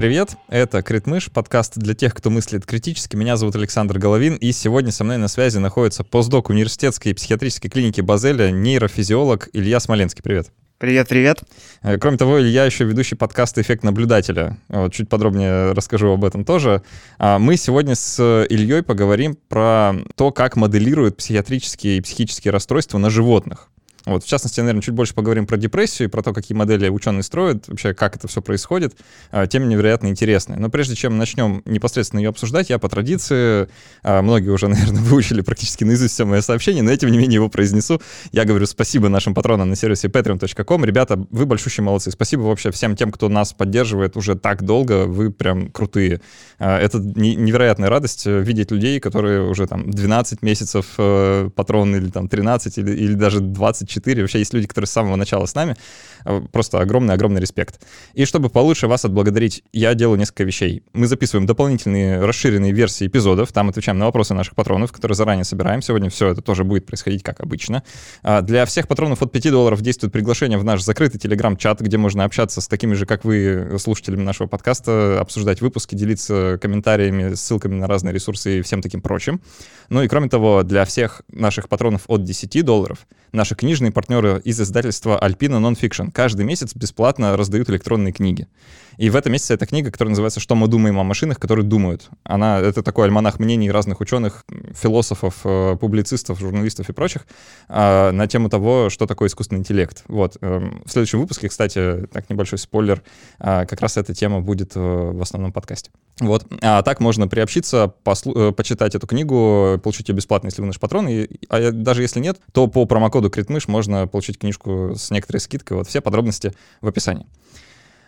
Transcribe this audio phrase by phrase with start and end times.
[0.00, 3.16] Привет, это Критмыш, подкаст для тех, кто мыслит критически.
[3.16, 8.00] Меня зовут Александр Головин, и сегодня со мной на связи находится постдок университетской психиатрической клиники
[8.00, 10.22] Базеля, нейрофизиолог Илья Смоленский.
[10.22, 10.52] Привет.
[10.78, 11.42] Привет, привет.
[11.82, 14.56] Э, кроме того, я еще ведущий подкаста «Эффект наблюдателя».
[14.70, 16.82] Вот, чуть подробнее расскажу об этом тоже.
[17.18, 23.10] А, мы сегодня с Ильей поговорим про то, как моделируют психиатрические и психические расстройства на
[23.10, 23.68] животных.
[24.06, 27.22] Вот, в частности, наверное, чуть больше поговорим про депрессию и про то, какие модели ученые
[27.22, 28.96] строят, вообще, как это все происходит.
[29.30, 30.58] А, тема невероятно интересная.
[30.58, 33.68] Но прежде чем начнем непосредственно ее обсуждать, я по традиции,
[34.02, 37.36] а, многие уже, наверное, выучили практически наизусть все мое сообщение, но я, тем не менее,
[37.36, 38.00] его произнесу.
[38.32, 40.84] Я говорю спасибо нашим патронам на сервисе patreon.com.
[40.84, 42.10] Ребята, вы большущие молодцы.
[42.10, 45.04] Спасибо вообще всем тем, кто нас поддерживает уже так долго.
[45.04, 46.22] Вы прям крутые.
[46.58, 52.08] А, это невероятная радость э, видеть людей, которые уже там 12 месяцев э, патрон или
[52.08, 54.22] там 13 или, или даже 20 4.
[54.22, 55.76] Вообще есть люди, которые с самого начала с нами.
[56.24, 57.80] Э, просто огромный-огромный респект.
[58.14, 60.82] И чтобы получше вас отблагодарить, я делаю несколько вещей.
[60.92, 63.52] Мы записываем дополнительные расширенные версии эпизодов.
[63.52, 65.82] Там отвечаем на вопросы наших патронов, которые заранее собираем.
[65.82, 67.82] Сегодня все это тоже будет происходить как обычно.
[68.22, 72.24] А для всех патронов от 5 долларов действует приглашение в наш закрытый телеграм-чат, где можно
[72.24, 77.86] общаться с такими же, как вы, слушателями нашего подкаста, обсуждать выпуски, делиться комментариями, ссылками на
[77.86, 79.40] разные ресурсы и всем таким прочим.
[79.88, 84.60] Ну и кроме того, для всех наших патронов от 10 долларов наши книжные партнеры из
[84.60, 88.48] издательства Alpina Nonfiction каждый месяц бесплатно раздают электронные книги.
[88.96, 92.08] И в этом месяце эта книга, которая называется «Что мы думаем о машинах, которые думают».
[92.22, 97.26] Она, это такой альманах мнений разных ученых, философов, э, публицистов, журналистов и прочих
[97.68, 100.04] а, на тему того, что такое искусственный интеллект.
[100.08, 100.36] Вот.
[100.40, 103.02] Эм, в следующем выпуске, кстати, так небольшой спойлер,
[103.38, 105.90] а, как раз эта тема будет э, в основном подкасте.
[106.20, 106.46] Вот.
[106.60, 110.78] А так можно приобщиться, послу- э, почитать эту книгу, получить ее бесплатно, если вы наш
[110.78, 111.08] патрон.
[111.08, 115.76] И, а даже если нет, то по промокоду Критмыш можно получить книжку с некоторой скидкой.
[115.76, 117.26] Вот все подробности в описании.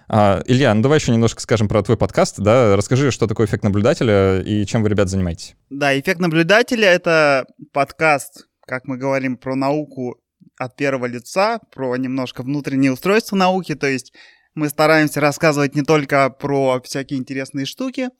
[0.08, 3.64] А, Илья, ну давай еще немножко скажем про твой подкаст, да, расскажи, что такое эффект
[3.64, 5.54] наблюдателя и чем вы, ребят, занимаетесь.
[5.70, 10.20] Да, эффект наблюдателя— это подкаст, как мы говорим, про науку
[10.58, 14.12] от первого лица, про немножко внутреннее устройство науки, то есть
[14.54, 18.10] мы стараемся рассказывать не только про всякие интересные штуки,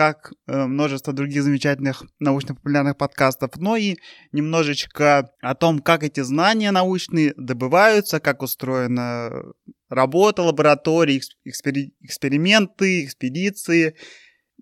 [0.00, 3.98] как э, множество других замечательных научно-популярных подкастов, но и
[4.32, 9.30] немножечко о том, как эти знания научные добываются, как устроена
[9.90, 13.94] работа лабораторий, экспери- эксперименты, экспедиции.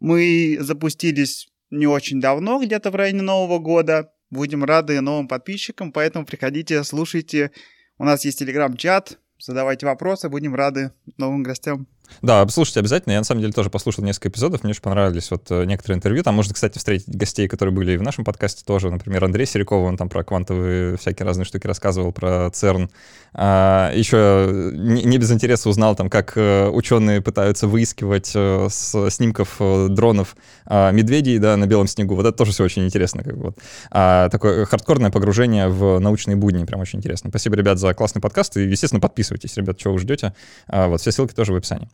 [0.01, 4.11] Мы запустились не очень давно, где-то в районе Нового года.
[4.31, 7.53] Будем рады новым подписчикам, поэтому приходите, слушайте.
[7.97, 11.87] У нас есть телеграм-чат, задавайте вопросы, будем рады новым гостям.
[12.23, 13.13] Да, послушайте обязательно.
[13.13, 16.23] Я на самом деле тоже послушал несколько эпизодов, мне очень понравились вот э, некоторые интервью.
[16.23, 18.91] Там можно, кстати, встретить гостей, которые были и в нашем подкасте тоже.
[18.91, 22.91] Например, Андрей Серяков, он там про квантовые всякие разные штуки рассказывал, про ЦЕРН.
[23.35, 29.11] А, еще не, не без интереса узнал там, как э, ученые пытаются выискивать э, с
[29.11, 30.37] снимков дронов
[30.67, 32.15] а, медведей да, на белом снегу.
[32.15, 33.23] Вот это тоже все очень интересно.
[33.23, 33.59] Как бы, вот.
[33.91, 37.31] а, такое хардкорное погружение в научные будни, прям очень интересно.
[37.31, 38.57] Спасибо, ребят, за классный подкаст.
[38.57, 40.35] И, естественно, подписывайтесь, ребят, чего вы ждете.
[40.67, 41.89] А, вот все ссылки тоже в описании.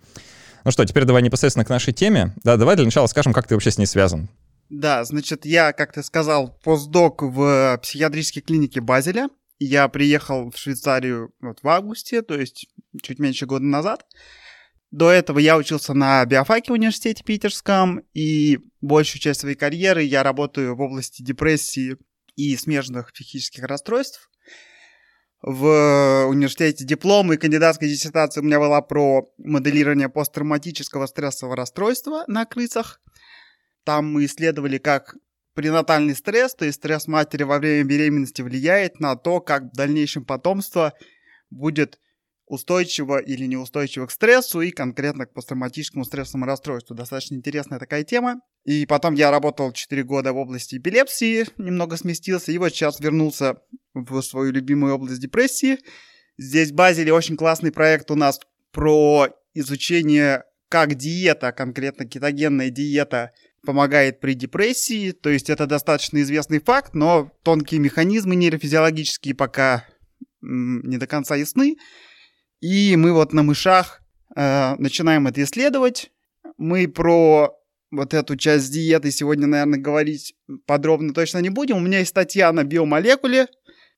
[0.65, 2.35] Ну что, теперь давай непосредственно к нашей теме.
[2.43, 4.29] Да, давай для начала скажем, как ты вообще с ней связан.
[4.71, 9.29] Да, значит, я, как ты сказал, постдок в психиатрической клинике Базеля.
[9.59, 12.67] Я приехал в Швейцарию вот в августе, то есть
[13.03, 14.07] чуть меньше года назад.
[14.91, 20.23] До этого я учился на биофаке в университете питерском, и большую часть своей карьеры я
[20.23, 21.97] работаю в области депрессии
[22.37, 24.31] и смежных психических расстройств
[25.47, 32.47] в университете диплом и кандидатская диссертация у меня была про моделирование посттравматического стрессового расстройства на
[32.47, 33.03] крысах.
[33.85, 35.17] Там мы исследовали, как
[35.53, 40.25] пренатальный стресс, то есть стресс матери во время беременности влияет на то, как в дальнейшем
[40.25, 40.95] потомство
[41.51, 41.99] будет
[42.55, 46.97] устойчиво или неустойчиво к стрессу и конкретно к посттравматическому стрессовому расстройству.
[46.97, 48.41] Достаточно интересная такая тема.
[48.65, 53.57] И потом я работал 4 года в области эпилепсии, немного сместился, и вот сейчас вернулся
[53.93, 55.79] в свою любимую область депрессии.
[56.39, 58.41] Здесь в Базеле очень классный проект у нас
[58.73, 63.33] про изучение, как диета, конкретно кетогенная диета,
[63.65, 65.13] помогает при депрессии.
[65.13, 69.87] То есть это достаточно известный факт, но тонкие механизмы нейрофизиологические пока
[70.41, 71.77] не до конца ясны.
[72.65, 74.01] И мы вот на мышах
[74.35, 76.11] э, начинаем это исследовать.
[76.57, 77.55] Мы про
[77.91, 80.35] вот эту часть диеты сегодня, наверное, говорить
[80.65, 81.77] подробно точно не будем.
[81.77, 83.49] У меня есть статья на биомолекуле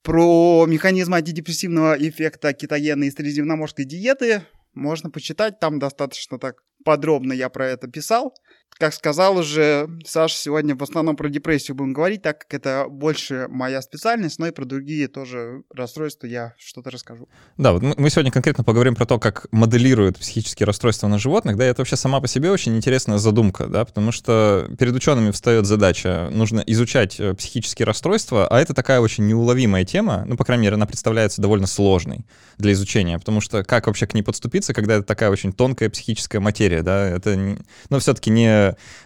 [0.03, 4.43] про механизм антидепрессивного эффекта кетогенной и средиземноморской диеты.
[4.75, 8.35] Можно почитать, там достаточно так подробно я про это писал.
[8.79, 13.47] Как сказал уже Саша, сегодня в основном про депрессию будем говорить, так как это больше
[13.49, 17.29] моя специальность, но и про другие тоже расстройства я что-то расскажу.
[17.57, 21.65] Да, вот мы сегодня конкретно поговорим про то, как моделируют психические расстройства на животных, да,
[21.65, 26.29] это вообще сама по себе очень интересная задумка, да, потому что перед учеными встает задача,
[26.31, 30.75] нужно изучать э, психические расстройства, а это такая очень неуловимая тема, ну, по крайней мере,
[30.75, 32.27] она представляется довольно сложной
[32.59, 36.41] для изучения, потому что как вообще к ней подступиться, когда это такая очень тонкая психическая
[36.43, 37.57] материя, да, это,
[37.89, 38.56] ну, все-таки не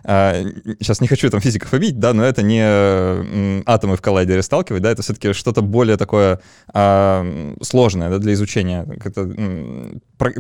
[0.05, 0.43] а,
[0.81, 4.91] сейчас не хочу там физиков обидеть, да, но это не атомы в коллайдере сталкивать, да,
[4.91, 6.41] это все-таки что-то более такое
[6.73, 8.87] а, сложное, да, для изучения,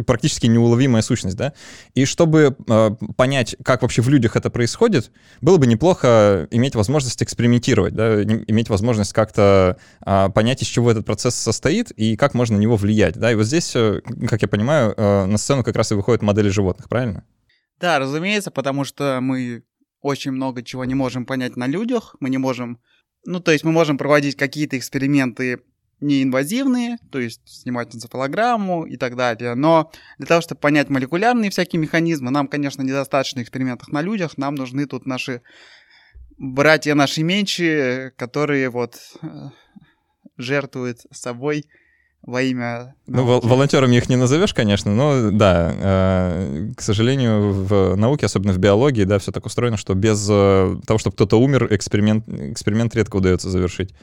[0.06, 1.52] практически неуловимая сущность, да,
[1.94, 5.10] и чтобы а, понять, как вообще в людях это происходит,
[5.40, 9.76] было бы неплохо иметь возможность экспериментировать, да, иметь возможность как-то
[10.34, 13.46] понять, из чего этот процесс состоит и как можно на него влиять, да, и вот
[13.46, 17.24] здесь, э, как я понимаю, э, на сцену как раз и выходят модели животных, правильно?
[17.80, 19.64] Да, разумеется, потому что мы
[20.02, 22.78] очень много чего не можем понять на людях, мы не можем,
[23.24, 25.62] ну, то есть мы можем проводить какие-то эксперименты
[26.00, 29.54] неинвазивные, то есть снимать энцефалограмму и так далее.
[29.54, 34.54] Но для того, чтобы понять молекулярные всякие механизмы, нам, конечно, недостаточно экспериментов на людях, нам
[34.54, 35.42] нужны тут наши
[36.38, 39.26] братья наши меньшие, которые вот э,
[40.38, 41.66] жертвуют собой
[42.22, 42.94] во имя...
[43.06, 48.52] Ну, вол- волонтерами их не назовешь, конечно, но да, э, к сожалению, в науке, особенно
[48.52, 52.94] в биологии, да, все так устроено, что без э, того, чтобы кто-то умер, эксперимент, эксперимент
[52.94, 53.94] редко удается завершить.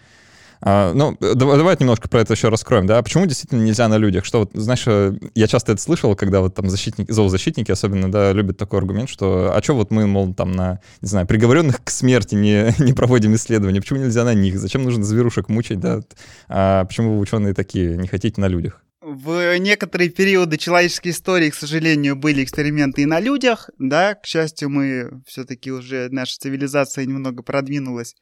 [0.62, 3.01] А, ну, давай, давай немножко про это еще раскроем, да.
[3.01, 4.25] Почему действительно нельзя на людях?
[4.25, 8.31] Что вот, знаешь, э, я часто это слышал, когда вот там защитники, зоозащитники особенно, да,
[8.33, 11.89] любят такой аргумент, что а что вот мы, мол, там на, не знаю, приговоренных к
[11.89, 14.57] смерти не, не проводим исследования, почему нельзя на них?
[14.57, 16.01] Зачем нужно зверушек мучить, да?
[16.48, 18.81] А почему вы, ученые, такие, не хотите на людях?
[19.09, 24.69] В некоторые периоды человеческой истории, к сожалению, были эксперименты и на людях, да, к счастью,
[24.69, 28.15] мы все-таки уже, наша цивилизация немного продвинулась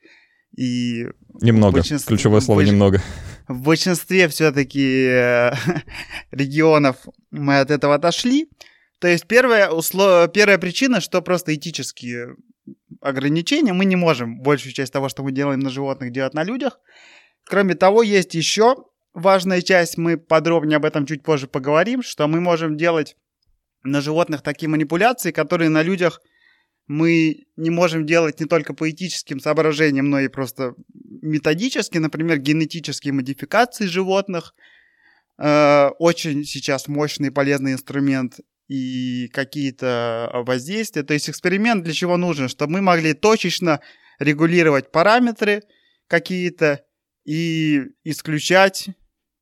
[0.56, 1.08] и
[1.42, 1.82] немного.
[1.82, 2.70] Ключевое слово больш...
[2.70, 3.02] немного.
[3.48, 5.52] В большинстве все-таки э,
[6.32, 6.98] регионов
[7.32, 8.50] мы от этого отошли.
[9.00, 10.32] То есть первая, услов...
[10.32, 12.36] первая причина, что просто этические
[13.02, 13.74] ограничения.
[13.74, 16.80] Мы не можем большую часть того, что мы делаем на животных, делать на людях.
[17.44, 18.76] Кроме того, есть еще
[19.14, 23.18] важная часть, мы подробнее об этом чуть позже поговорим, что мы можем делать
[23.84, 26.22] на животных такие манипуляции, которые на людях–
[26.88, 30.76] мы не можем делать не только по этическим соображениям, но и просто
[31.22, 34.54] методически, например, генетические модификации животных.
[35.38, 41.04] Э, очень сейчас мощный и полезный инструмент и какие-то воздействия.
[41.04, 42.50] То есть эксперимент для чего нужен?
[42.50, 43.82] Чтобы мы могли точечно
[44.20, 45.64] регулировать параметры
[46.08, 46.84] какие-то
[47.26, 48.90] и исключать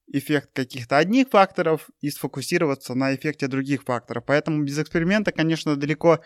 [0.07, 4.23] эффект каких-то одних факторов и сфокусироваться на эффекте других факторов.
[4.25, 6.19] Поэтому без эксперимента, конечно, далеко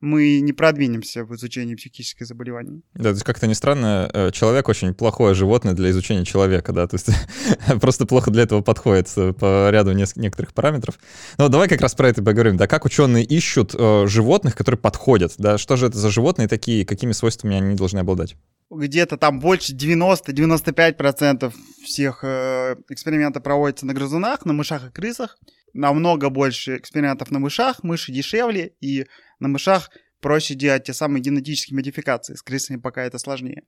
[0.00, 2.82] мы не продвинемся в изучении психических заболеваний.
[2.94, 6.86] Да, то есть как-то не странно, э, человек очень плохое животное для изучения человека, да,
[6.86, 7.08] то есть
[7.80, 10.98] просто плохо для этого подходит э, по ряду некоторых параметров.
[11.36, 15.34] Но давай как раз про это поговорим, да, как ученые ищут э, животных, которые подходят,
[15.38, 18.36] да, что же это за животные такие, какими свойствами они должны обладать?
[18.70, 21.54] Где-то там больше 90-95%
[21.84, 25.38] всех э, экспериментов проводится на грызунах, на мышах и крысах.
[25.72, 29.06] Намного больше экспериментов на мышах, мыши дешевле, и
[29.38, 29.90] на мышах
[30.20, 32.34] проще делать те самые генетические модификации.
[32.34, 33.62] С крысами пока это сложнее.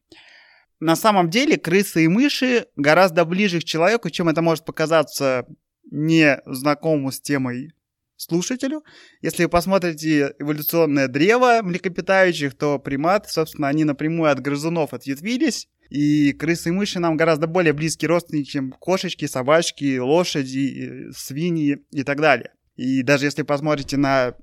[0.80, 5.46] На самом деле крысы и мыши гораздо ближе к человеку, чем это может показаться
[5.90, 7.72] не знакомому с темой
[8.20, 8.84] слушателю.
[9.22, 15.68] Если вы посмотрите эволюционное древо млекопитающих, то приматы, собственно, они напрямую от грызунов ответвились.
[15.88, 22.04] И крысы и мыши нам гораздо более близкие родственники, чем кошечки, собачки, лошади, свиньи и
[22.04, 22.52] так далее.
[22.76, 24.34] И даже если посмотрите на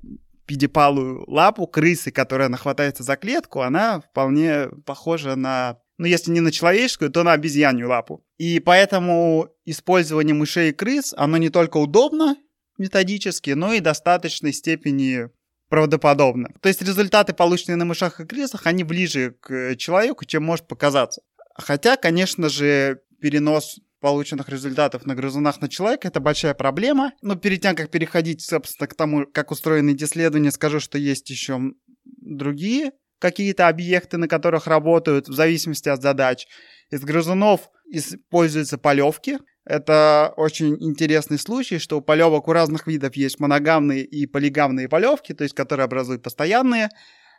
[0.46, 6.52] педипалую лапу крысы, которая нахватается за клетку, она вполне похожа на, ну если не на
[6.52, 8.26] человеческую, то на обезьянью лапу.
[8.38, 12.36] И поэтому использование мышей и крыс, оно не только удобно
[12.78, 15.30] методически, но и достаточной степени
[15.70, 16.50] правдоподобно.
[16.62, 21.22] То есть результаты, полученные на мышах и крысах, они ближе к человеку, чем может показаться.
[21.56, 27.14] Хотя, конечно же, перенос полученных результатов на грызунах на человека, это большая проблема.
[27.22, 31.30] Но перед тем, как переходить, собственно, к тому, как устроены эти исследования, скажу, что есть
[31.30, 31.60] еще
[32.06, 36.46] другие какие-то объекты, на которых работают в зависимости от задач.
[36.92, 39.40] Из грызунов используются полевки.
[39.68, 45.34] Это очень интересный случай, что у полевок у разных видов есть моногамные и полигамные полевки,
[45.34, 46.90] то есть которые образуют постоянные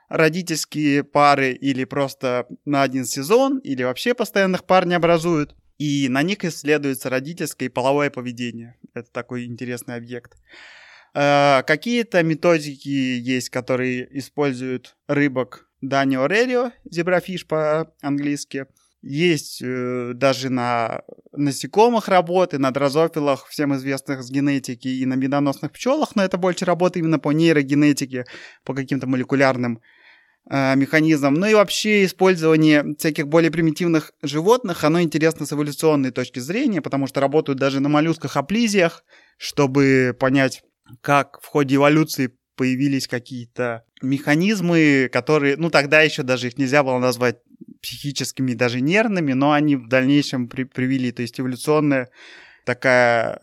[0.09, 6.23] родительские пары или просто на один сезон, или вообще постоянных пар не образуют и на
[6.23, 8.77] них исследуется родительское и половое поведение.
[8.95, 10.37] Это такой интересный объект.
[11.15, 18.67] Э, какие-то методики есть, которые используют рыбок Данио Рерио, зеброфиш по-английски.
[19.01, 21.03] Есть э, даже на
[21.33, 26.65] насекомых работы, на дрозофилах, всем известных с генетики, и на медоносных пчелах, но это больше
[26.65, 28.25] работа именно по нейрогенетике,
[28.65, 29.81] по каким-то молекулярным
[30.51, 31.35] э, механизмам.
[31.35, 37.07] Ну и вообще использование всяких более примитивных животных, оно интересно с эволюционной точки зрения, потому
[37.07, 39.05] что работают даже на моллюсках-аплизиях,
[39.37, 40.65] чтобы понять,
[41.03, 46.99] как в ходе эволюции появились какие-то механизмы, которые, ну тогда еще даже их нельзя было
[46.99, 47.37] назвать
[47.83, 52.09] психическими, даже нервными, но они в дальнейшем при, привели, то есть эволюционная
[52.65, 53.39] такая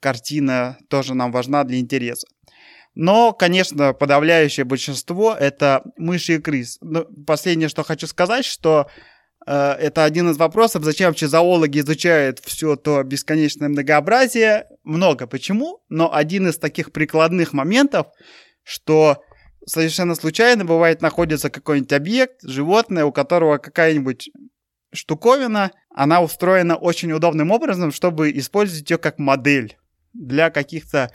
[0.00, 2.26] картина тоже нам важна для интереса.
[2.94, 6.78] Но, конечно, подавляющее большинство это мыши и крыс.
[6.80, 8.88] Но последнее, что хочу сказать, что
[9.46, 14.66] э, это один из вопросов, зачем вообще зоологи изучают все то бесконечное многообразие.
[14.82, 18.06] Много почему, но один из таких прикладных моментов,
[18.62, 19.22] что
[19.66, 24.30] совершенно случайно бывает находится какой-нибудь объект, животное, у которого какая-нибудь
[24.92, 29.76] штуковина, она устроена очень удобным образом, чтобы использовать ее как модель
[30.12, 31.10] для каких-то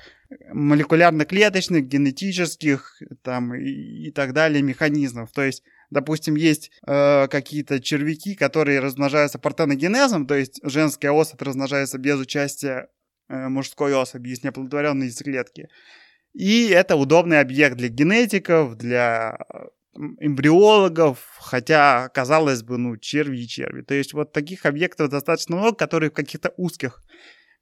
[0.53, 5.31] молекулярно-клеточных, генетических там, и, и так далее механизмов.
[5.31, 11.97] То есть, допустим, есть э, какие-то червяки, которые размножаются партеногенезом, то есть женская особь размножается
[11.97, 12.87] без участия
[13.27, 15.67] э, мужской особи, есть неоплодотворенные яйцеклетки.
[16.33, 19.37] И это удобный объект для генетиков, для
[20.19, 23.81] эмбриологов, хотя, казалось бы, ну, черви и черви.
[23.81, 27.01] То есть вот таких объектов достаточно много, которые в каких-то узких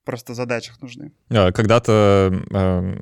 [0.09, 1.11] просто задачах нужны.
[1.29, 2.95] А, когда-то э,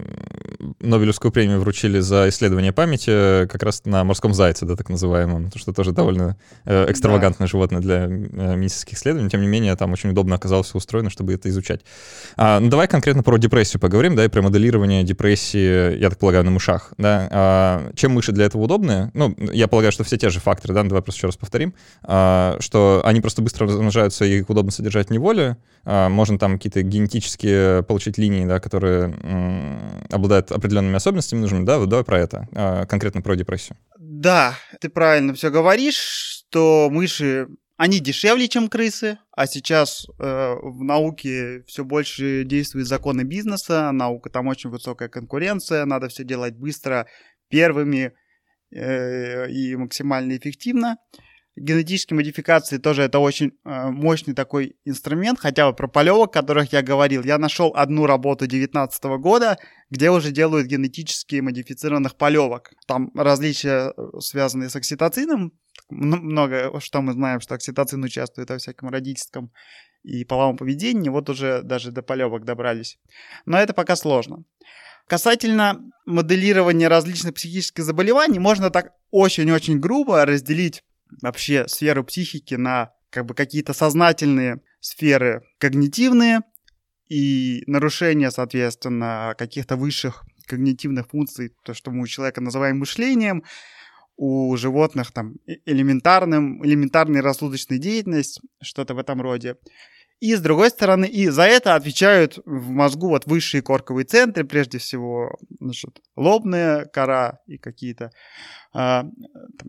[0.82, 5.58] Нобелевскую премию вручили за исследование памяти как раз на морском зайце, да, так называемом, то,
[5.58, 6.36] что тоже довольно
[6.66, 7.50] э, экстравагантное да.
[7.50, 9.30] животное для э, медицинских исследований.
[9.30, 11.80] Тем не менее, там очень удобно оказалось устроено, чтобы это изучать.
[12.36, 16.44] А, ну, давай конкретно про депрессию поговорим, да, и про моделирование депрессии, я так полагаю,
[16.44, 17.30] на мышах, да.
[17.32, 19.12] А, чем мыши для этого удобны?
[19.14, 21.74] Ну, я полагаю, что все те же факторы, да, ну, давай просто еще раз повторим,
[22.04, 25.56] а, что они просто быстро размножаются, и их удобно содержать в неволе,
[25.90, 29.14] а, можно там какие-то генетически получить линии, да, которые
[30.12, 33.78] обладают определенными особенностями нужными, да, вот давай про это, а, конкретно про депрессию.
[33.98, 40.84] Да, ты правильно все говоришь, что мыши они дешевле, чем крысы, а сейчас э, в
[40.84, 47.06] науке все больше действуют законы бизнеса, наука там очень высокая конкуренция, надо все делать быстро,
[47.50, 48.14] первыми
[48.72, 50.98] э, и максимально эффективно.
[50.98, 51.27] Э,
[51.58, 56.72] генетические модификации тоже это очень э, мощный такой инструмент, хотя бы про полевок, о которых
[56.72, 57.24] я говорил.
[57.24, 59.58] Я нашел одну работу 2019 года,
[59.90, 62.72] где уже делают генетически модифицированных полевок.
[62.86, 65.52] Там различия, э, связанные с окситоцином,
[65.90, 69.52] много что мы знаем, что окситоцин участвует во всяком родительском
[70.04, 73.00] и половом поведении, вот уже даже до полевок добрались.
[73.46, 74.44] Но это пока сложно.
[75.08, 80.84] Касательно моделирования различных психических заболеваний, можно так очень-очень грубо разделить
[81.22, 86.42] вообще сферу психики на как бы какие-то сознательные сферы когнитивные
[87.10, 93.44] и нарушения, соответственно, каких-то высших когнитивных функций, то, что мы у человека называем мышлением,
[94.18, 95.36] у животных там
[95.66, 99.58] элементарным, элементарная рассудочная деятельность, что-то в этом роде.
[100.20, 104.80] И с другой стороны, и за это отвечают в мозгу вот высшие корковые центры, прежде
[104.80, 108.12] всего, значит, лобная кора и какие-то
[108.74, 109.12] там,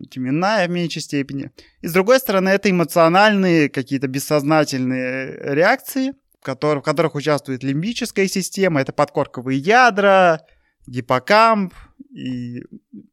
[0.09, 1.51] теменная в меньшей степени.
[1.81, 8.27] И с другой стороны, это эмоциональные какие-то бессознательные реакции, в которых, в которых участвует лимбическая
[8.27, 10.41] система, это подкорковые ядра,
[10.87, 11.73] гиппокамп
[12.11, 12.63] и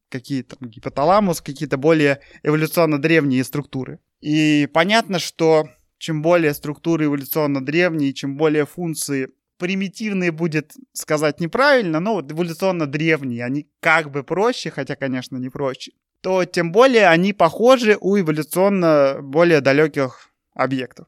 [0.08, 3.98] какие-то гипоталамус, какие-то более эволюционно древние структуры.
[4.20, 12.00] И понятно, что чем более структуры эволюционно древние, чем более функции примитивные будет сказать неправильно,
[12.00, 17.08] но вот эволюционно древние, они как бы проще, хотя, конечно, не проще, то тем более
[17.08, 21.06] они похожи у эволюционно более далеких объектов.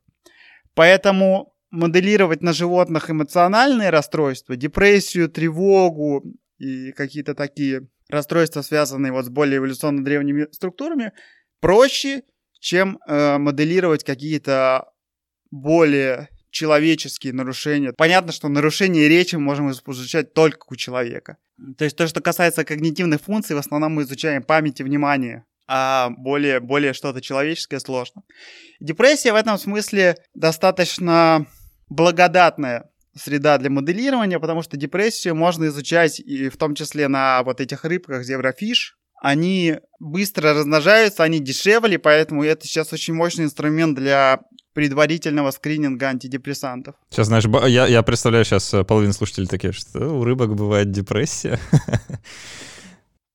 [0.75, 6.25] Поэтому моделировать на животных эмоциональные расстройства, депрессию, тревогу
[6.59, 11.13] и какие-то такие расстройства, связанные вот с более эволюционно древними структурами,
[11.61, 12.23] проще,
[12.61, 14.91] чем э, моделировать какие-то
[15.51, 17.93] более человеческие нарушения.
[17.93, 21.37] Понятно, что нарушение речи мы можем изучать только у человека.
[21.77, 26.11] То есть то, что касается когнитивных функций, в основном мы изучаем память и внимание, а
[26.11, 28.23] более, более что-то человеческое сложно.
[28.81, 31.47] Депрессия в этом смысле достаточно
[31.89, 37.61] благодатная среда для моделирования, потому что депрессию можно изучать и в том числе на вот
[37.61, 44.41] этих рыбках зеброфиш, они быстро размножаются, они дешевле, поэтому это сейчас очень мощный инструмент для
[44.75, 46.95] предварительного скрининга антидепрессантов.
[47.11, 51.59] Сейчас, знаешь, я, я представляю сейчас э, половину слушателей такие, что у рыбок бывает депрессия.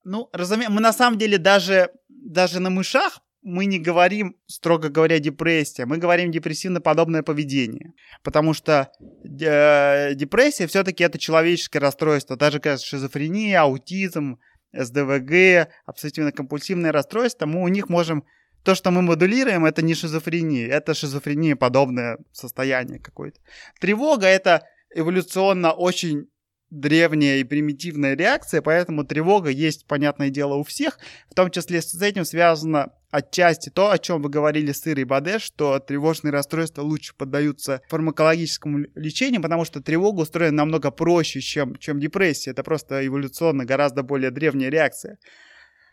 [0.06, 5.20] Ну, разумеется, мы на самом деле даже, даже на мышах мы не говорим, строго говоря,
[5.20, 7.94] депрессия, мы говорим депрессивно-подобное поведение.
[8.24, 8.90] Потому что
[9.24, 14.40] э, депрессия все-таки это человеческое расстройство, даже как шизофрения, аутизм,
[14.74, 18.24] СДВГ, обсессивно-компульсивное расстройство, мы у них можем...
[18.63, 23.42] То, что мы модулируем, это не шизофрения, это шизофрения подобное состояние какое-то.
[23.82, 24.62] Тревога— это
[24.96, 26.30] эволюционно очень
[26.74, 30.98] древняя и примитивная реакция, поэтому тревога есть, понятное дело, у всех.
[31.30, 35.38] В том числе с этим связано отчасти то, о чем вы говорили с Ирой Баде,
[35.38, 42.00] что тревожные расстройства лучше поддаются фармакологическому лечению, потому что тревога устроена намного проще, чем, чем
[42.00, 42.51] депрессия.
[42.51, 45.20] Это просто эволюционно гораздо более древняя реакция.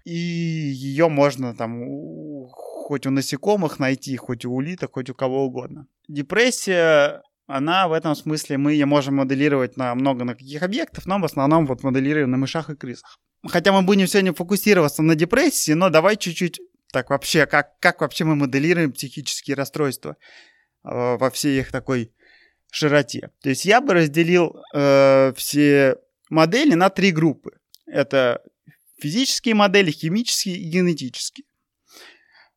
[0.04, 1.84] И ее можно там
[2.48, 5.86] хоть у насекомых найти, хоть у улиток, хоть у кого угодно.
[6.08, 11.18] Депрессия она в этом смысле, мы ее можем моделировать на много на каких объектов, но
[11.18, 13.18] в основном вот моделируем на мышах и крысах.
[13.46, 16.60] Хотя мы будем сегодня фокусироваться на депрессии, но давай чуть-чуть
[16.92, 20.16] так вообще, как, как вообще мы моделируем психические расстройства
[20.84, 22.12] э, во всей их такой
[22.70, 23.30] широте.
[23.42, 25.96] То есть я бы разделил э, все
[26.28, 27.52] модели на три группы.
[27.86, 28.42] Это
[29.00, 31.46] физические модели, химические и генетические.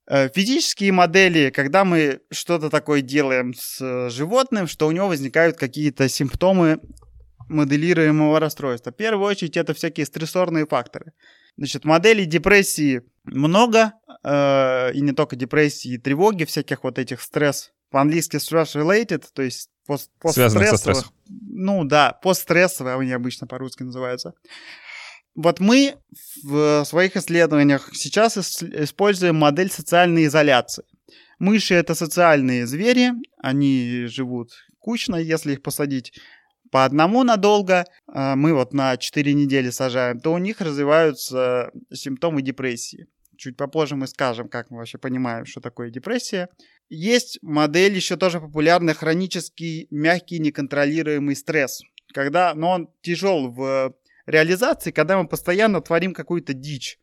[0.05, 5.57] Э, физические модели, когда мы что-то такое делаем с э, животным, что у него возникают
[5.57, 6.79] какие-то симптомы
[7.47, 8.91] моделируемого расстройства.
[8.91, 11.13] В первую очередь это всякие стрессорные факторы.
[11.57, 13.93] Значит, моделей депрессии много,
[14.23, 19.69] э, и не только депрессии, и тревоги, всяких вот этих стресс, по-английски stress-related, то есть
[19.85, 20.09] пост
[20.79, 21.11] стрессом.
[21.29, 24.33] Ну да, постстрессовые они обычно по-русски называются.
[25.35, 25.95] Вот мы
[26.43, 30.83] в своих исследованиях сейчас используем модель социальной изоляции.
[31.39, 33.11] Мыши— это социальные звери,
[33.41, 36.13] они живут кучно, если их посадить
[36.71, 42.41] по одному надолго, а мы вот на 4 недели сажаем, то у них развиваются симптомы
[42.41, 43.07] депрессии.
[43.37, 46.49] Чуть попозже мы скажем, как мы вообще понимаем, что такое депрессия.
[46.89, 51.81] Есть модель еще тоже популярная, хронический мягкий неконтролируемый стресс.
[52.13, 56.99] Когда, но он тяжел в реализации, когда мы постоянно творим какую-то дичь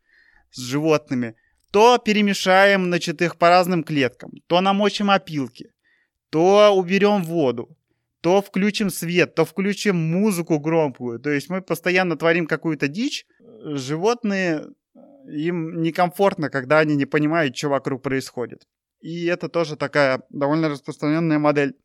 [0.51, 1.35] с животными,
[1.71, 5.73] то перемешаем, значит, их по разным клеткам, то намочим опилки,
[6.31, 7.77] то уберем воду,
[8.21, 11.21] то включим свет, то включим музыку громкую.
[11.21, 13.27] То есть мы постоянно творим какую-то дичь.
[13.63, 14.67] Животные,
[15.27, 18.67] им некомфортно, когда они не понимают, что вокруг происходит.
[19.01, 21.77] И это тоже такая довольно распространенная модель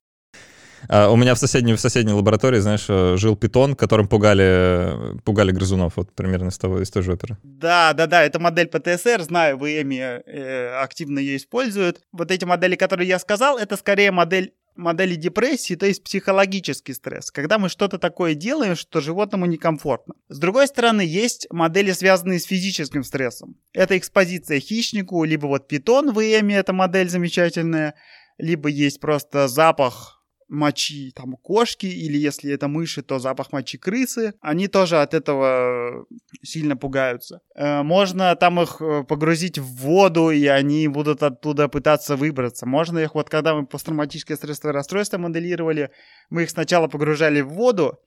[0.89, 5.51] а, у меня в соседней, в соседней лаборатории, знаешь, э, жил питон, которым пугали, пугали
[5.51, 7.37] грызунов, вот примерно из, того, из той же оперы.
[7.43, 12.01] Да, да, да, это модель ПТСР, знаю, в ИЭМе э, активно ее используют.
[12.11, 17.31] Вот эти модели, которые я сказал, это скорее модель модели депрессии, то есть психологический стресс,
[17.31, 20.15] когда мы что-то такое делаем, что животному некомфортно.
[20.29, 23.55] С другой стороны, есть модели, связанные с физическим стрессом.
[23.73, 27.95] Это экспозиция хищнику, либо вот питон в ИЭМе, эта модель замечательная,
[28.37, 30.14] либо есть просто запах
[30.47, 34.33] мочи там кошки, или если это мыши, то запах мочи крысы.
[34.41, 36.05] Они тоже от этого
[36.43, 37.41] сильно пугаются.
[37.55, 42.65] Э, можно там их э, погрузить в воду, и они будут оттуда пытаться выбраться.
[42.65, 45.89] Можно их, вот когда мы посттравматическое стрессовое расстройство моделировали,
[46.29, 47.99] мы их сначала погружали в воду,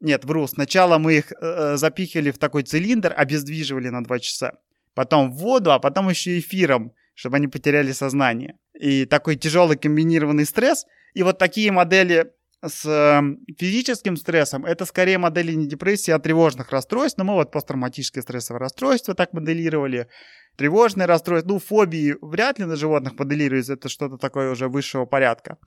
[0.00, 4.52] нет, вру, сначала мы их э, запихивали в такой цилиндр, обездвиживали на 2 часа.
[4.94, 8.58] Потом в воду, а потом еще эфиром, чтобы они потеряли сознание.
[8.78, 12.32] И такой тяжелый комбинированный стресс— и вот такие модели
[12.66, 17.18] с эм, физическим стрессом, это скорее модели не депрессии, а тревожных расстройств.
[17.18, 20.08] Но мы вот посттравматическое стрессовое расстройство так моделировали,
[20.56, 25.58] тревожные расстройства, ну, фобии вряд ли на животных моделируется, это что-то такое уже высшего порядка.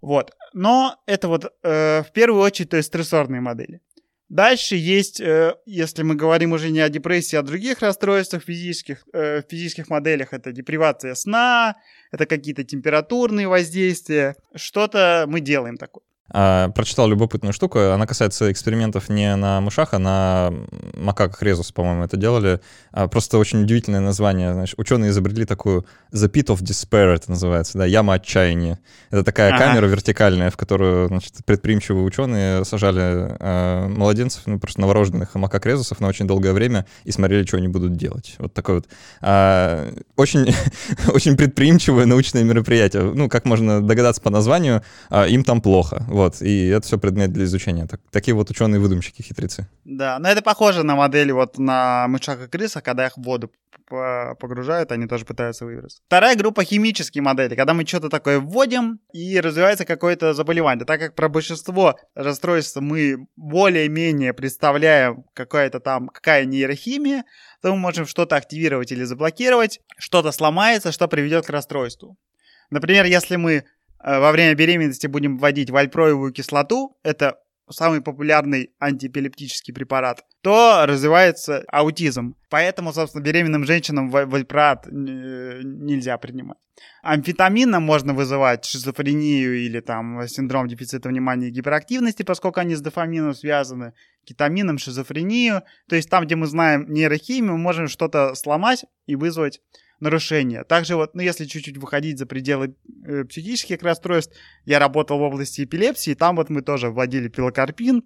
[0.00, 0.32] Вот.
[0.52, 3.80] Но это вот э, в первую очередь, то есть стрессорные модели.
[4.34, 9.06] Дальше есть, э, если мы говорим уже не о депрессии, а о других расстройствах физических,
[9.12, 11.76] э, физических моделях, это депривация сна,
[12.10, 16.02] это какие-то температурные воздействия, что-то мы делаем такое.
[16.30, 17.78] А, прочитал любопытную штуку.
[17.78, 20.54] Она касается экспериментов не на мышах, а на
[20.94, 22.60] макаках резус, по-моему, это делали.
[22.92, 24.52] А, просто очень удивительное название.
[24.54, 28.78] Знаешь, ученые изобрели такую The Pit of Despair, это называется, да, яма отчаяния.
[29.10, 29.64] Это такая ага.
[29.66, 36.00] камера вертикальная, в которую значит, предприимчивые ученые сажали э, младенцев, ну, просто новорожденных макак резусов
[36.00, 38.36] на очень долгое время и смотрели, что они будут делать.
[38.38, 38.86] Вот такое вот.
[39.20, 40.54] А, очень,
[41.12, 43.02] очень предприимчивое научное мероприятие.
[43.02, 47.32] Ну, как можно догадаться по названию, а, им там плохо Вот, и это все предмет
[47.32, 47.88] для изучения.
[47.88, 49.66] Так, такие вот ученые-выдумщики, хитрецы.
[49.84, 53.50] Да, но это похоже на модели вот на мышах и крысах, когда их в воду
[53.88, 56.00] погружают, они тоже пытаются выбраться.
[56.06, 60.86] Вторая группа химические модели, когда мы что-то такое вводим и развивается какое-то заболевание.
[60.86, 67.24] Так как про большинство расстройств мы более-менее представляем какая-то там, какая нейрохимия,
[67.60, 72.16] то мы можем что-то активировать или заблокировать, что-то сломается, что приведет к расстройству.
[72.70, 73.64] Например, если мы
[74.04, 77.38] во время беременности будем вводить вальпроевую кислоту, это
[77.70, 82.36] самый популярный антиэпилептический препарат, то развивается аутизм.
[82.50, 86.58] Поэтому, собственно, беременным женщинам вальпрат нельзя принимать.
[87.02, 93.34] Амфетамином можно вызывать шизофрению или там синдром дефицита внимания и гиперактивности, поскольку они с дофамином
[93.34, 93.92] связаны,
[94.24, 95.62] кетамином шизофрению.
[95.88, 99.60] То есть там, где мы знаем нейрохимию, мы можем что-то сломать и вызвать
[100.00, 100.64] нарушения.
[100.64, 105.64] Также вот, ну, если чуть-чуть выходить за пределы э, психических расстройств, я работал в области
[105.64, 108.04] эпилепсии, там вот мы тоже вводили пилокарпин,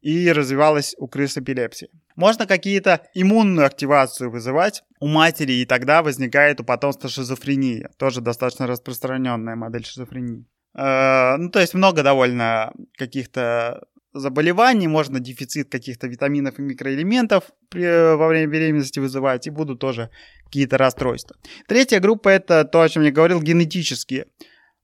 [0.00, 1.88] и развивалась у крыс эпилепсия.
[2.16, 7.90] Можно какие-то иммунную активацию вызывать у матери, и тогда возникает у потомства шизофрения.
[7.98, 10.44] Тоже достаточно распространенная модель шизофрении.
[10.74, 18.16] Э, ну, то есть много довольно каких-то заболеваний, можно дефицит каких-то витаминов и микроэлементов при,
[18.16, 20.10] во время беременности вызывать, и будут тоже
[20.44, 21.36] какие-то расстройства.
[21.68, 24.26] Третья группа это то, о чем я говорил, генетические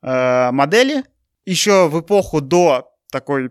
[0.03, 1.05] э, модели.
[1.45, 3.51] Еще в эпоху до такой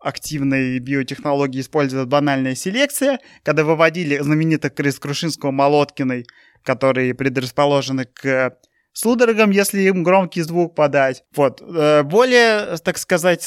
[0.00, 6.26] активной биотехнологии используется банальная селекция, когда выводили знаменитых крыс Крушинского Молоткиной,
[6.62, 8.56] которые предрасположены к
[8.92, 11.24] судорогам, если им громкий звук подать.
[11.34, 11.60] Вот.
[11.62, 13.42] Э, более, так сказать,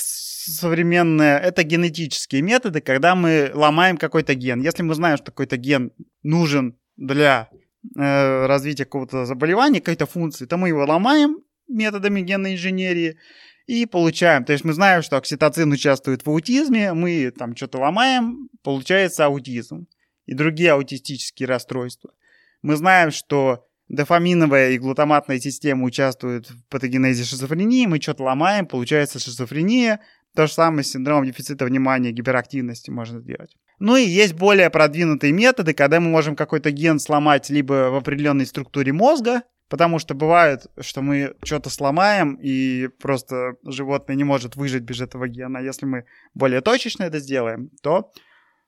[0.46, 4.62] современные, это генетические методы, когда мы ломаем какой-то ген.
[4.62, 7.50] Если мы знаем, что какой-то ген нужен для
[7.96, 13.18] э, развития какого-то заболевания, какой-то функции, то мы его ломаем методами генной инженерии
[13.66, 14.44] и получаем.
[14.44, 19.88] То есть мы знаем, что окситоцин участвует в аутизме, мы там что-то ломаем, получается аутизм
[20.26, 22.14] и другие аутистические расстройства.
[22.62, 29.20] Мы знаем, что дофаминовая и глутаматная система участвуют в патогенезе шизофрении, мы что-то ломаем, получается
[29.20, 30.00] шизофрения,
[30.36, 33.56] то же самое с синдромом дефицита внимания гиперактивности можно сделать.
[33.80, 38.46] Ну и есть более продвинутые методы, когда мы можем какой-то ген сломать либо в определенной
[38.46, 44.84] структуре мозга, потому что бывает, что мы что-то сломаем, и просто животное не может выжить
[44.84, 45.58] без этого гена.
[45.58, 48.12] Если мы более точечно это сделаем, то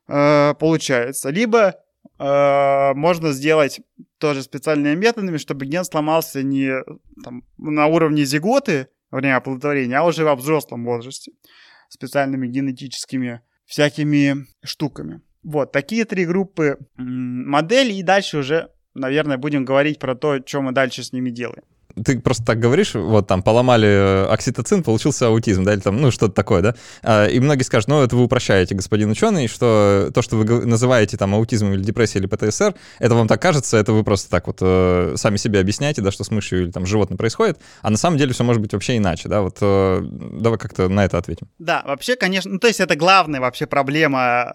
[0.07, 1.29] э, получается.
[1.29, 1.75] Либо
[2.17, 3.81] э, можно сделать
[4.17, 6.73] тоже специальными методами, чтобы ген сломался не
[7.23, 11.31] там, на уровне зиготы, время оплодотворения, а уже во взрослом возрасте
[11.89, 15.21] специальными генетическими всякими штуками.
[15.43, 20.71] Вот, такие три группы моделей, и дальше уже, наверное, будем говорить про то, что мы
[20.71, 21.63] дальше с ними делаем
[22.03, 26.11] ты просто так говоришь, вот там поломали э, окситоцин, получился аутизм, да, или там, ну,
[26.11, 30.21] что-то такое, да, а, и многие скажут, ну, это вы упрощаете, господин ученый, что то,
[30.21, 34.03] что вы называете там аутизмом или депрессией или ПТСР, это вам так кажется, это вы
[34.03, 37.59] просто так вот э, сами себе объясняете, да, что с мышью или там животным происходит,
[37.81, 41.05] а на самом деле все может быть вообще иначе, да, вот э, давай как-то на
[41.05, 41.47] это ответим.
[41.59, 44.53] Да, вообще, конечно, ну, то есть это главная вообще проблема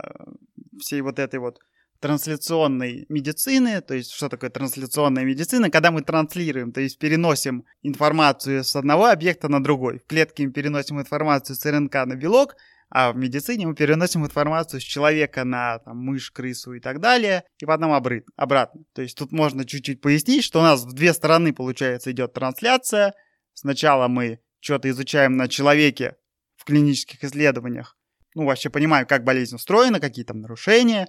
[0.81, 1.59] всей вот этой вот
[2.01, 3.81] трансляционной медицины.
[3.81, 5.71] То есть, что такое трансляционная медицина?
[5.71, 10.01] Когда мы транслируем, то есть переносим информацию с одного объекта на другой.
[10.01, 12.57] В клетке мы переносим информацию с РНК на белок,
[12.89, 17.45] а в медицине мы переносим информацию с человека на там, мышь, крысу и так далее,
[17.61, 18.83] и потом обратно.
[18.95, 23.15] То есть тут можно чуть-чуть пояснить, что у нас в две стороны, получается, идет трансляция.
[23.55, 26.17] Сначала мы что-то изучаем на человеке
[26.57, 27.97] в клинических исследованиях,
[28.35, 31.09] ну, вообще понимаем, как болезнь устроена, какие там нарушения,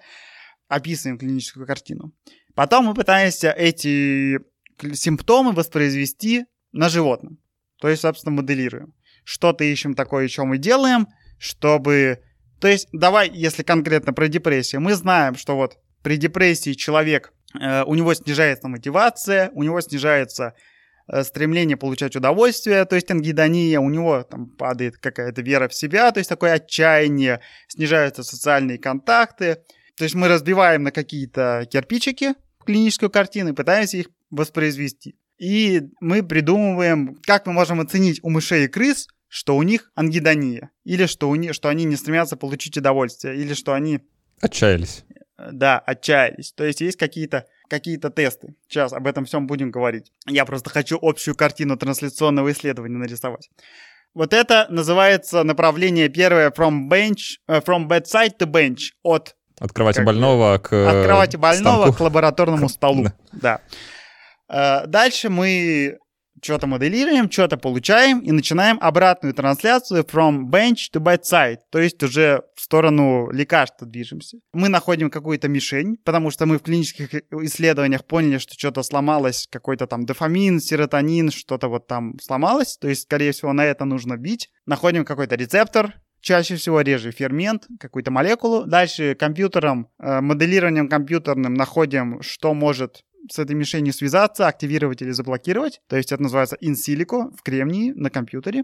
[0.71, 2.13] описываем клиническую картину.
[2.55, 4.39] Потом мы пытаемся эти
[4.93, 7.39] симптомы воспроизвести на животном.
[7.81, 8.93] То есть, собственно, моделируем.
[9.25, 11.07] Что-то ищем такое, что мы делаем,
[11.37, 12.19] чтобы...
[12.61, 17.83] То есть, давай, если конкретно про депрессию, мы знаем, что вот при депрессии человек, э,
[17.83, 20.53] у него снижается мотивация, у него снижается
[21.07, 26.11] э, стремление получать удовольствие, то есть ангидония, у него там падает какая-то вера в себя,
[26.11, 29.57] то есть такое отчаяние, снижаются социальные контакты,
[29.95, 35.15] то есть мы разбиваем на какие-то кирпичики клиническую картину и пытаемся их воспроизвести.
[35.37, 40.69] И мы придумываем, как мы можем оценить у мышей и крыс, что у них ангидония,
[40.83, 44.01] или что, у них, что они не стремятся получить удовольствие, или что они...
[44.41, 45.03] Отчаялись.
[45.51, 46.51] Да, отчаялись.
[46.51, 48.55] То есть есть какие-то какие-то тесты.
[48.67, 50.11] Сейчас об этом всем будем говорить.
[50.27, 53.49] Я просто хочу общую картину трансляционного исследования нарисовать.
[54.13, 59.97] Вот это называется направление первое from bench, uh, from bedside to bench, от от кровати
[59.97, 61.97] как, больного к От кровати больного станку.
[61.97, 63.07] к лабораторному столу.
[63.31, 63.59] Да.
[64.49, 64.85] да.
[64.87, 65.97] Дальше мы
[66.43, 72.41] что-то моделируем, что-то получаем и начинаем обратную трансляцию from bench to bedside, то есть уже
[72.55, 74.37] в сторону лекарства движемся.
[74.51, 79.85] Мы находим какую-то мишень, потому что мы в клинических исследованиях поняли, что что-то сломалось, какой-то
[79.85, 84.49] там дофамин, серотонин, что-то вот там сломалось, то есть, скорее всего, на это нужно бить.
[84.65, 88.65] Находим какой-то рецептор, чаще всего реже фермент, какую-то молекулу.
[88.65, 95.81] Дальше компьютером, э, моделированием компьютерным находим, что может с этой мишенью связаться, активировать или заблокировать.
[95.87, 98.63] То есть это называется silico в кремнии на компьютере.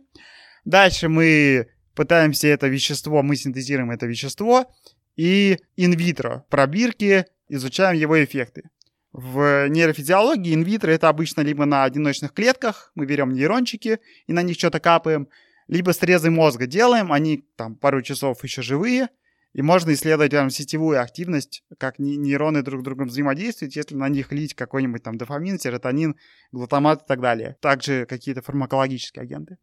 [0.65, 4.65] Дальше мы пытаемся это вещество, мы синтезируем это вещество
[5.15, 8.69] и инвитро пробирки изучаем его эффекты.
[9.13, 14.57] В нейрофизиологии инвитро это обычно либо на одиночных клетках, мы берем нейрончики и на них
[14.57, 15.27] что-то капаем,
[15.67, 19.09] либо срезы мозга делаем, они там пару часов еще живые,
[19.53, 24.31] и можно исследовать там, сетевую активность, как нейроны друг с другом взаимодействуют, если на них
[24.31, 26.15] лить какой-нибудь там дофамин, серотонин,
[26.51, 27.57] глутамат и так далее.
[27.59, 29.57] Также какие-то фармакологические агенты.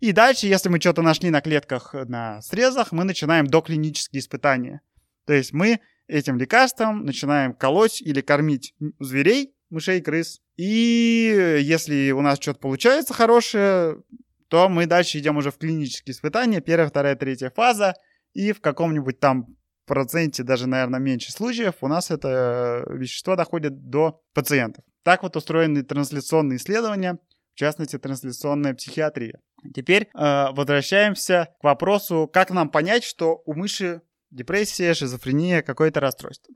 [0.00, 4.82] И дальше, если мы что-то нашли на клетках на срезах, мы начинаем доклинические испытания.
[5.26, 10.40] То есть мы этим лекарством начинаем колоть или кормить зверей, мышей, крыс.
[10.56, 14.02] И если у нас что-то получается хорошее,
[14.52, 16.60] то мы дальше идем уже в клинические испытания.
[16.60, 17.94] Первая, вторая, третья фаза—
[18.34, 19.46] и в каком-нибудь там
[19.86, 24.84] проценте, даже, наверное, меньше случаев, у нас это вещество доходит до пациентов.
[25.02, 27.18] Так вот устроены трансляционные исследования,
[27.54, 29.40] в частности, трансляционная психиатрия.
[29.74, 36.54] Теперь э, возвращаемся к вопросу, как нам понять, что у мыши депрессия, шизофрения, какое-то расстройство.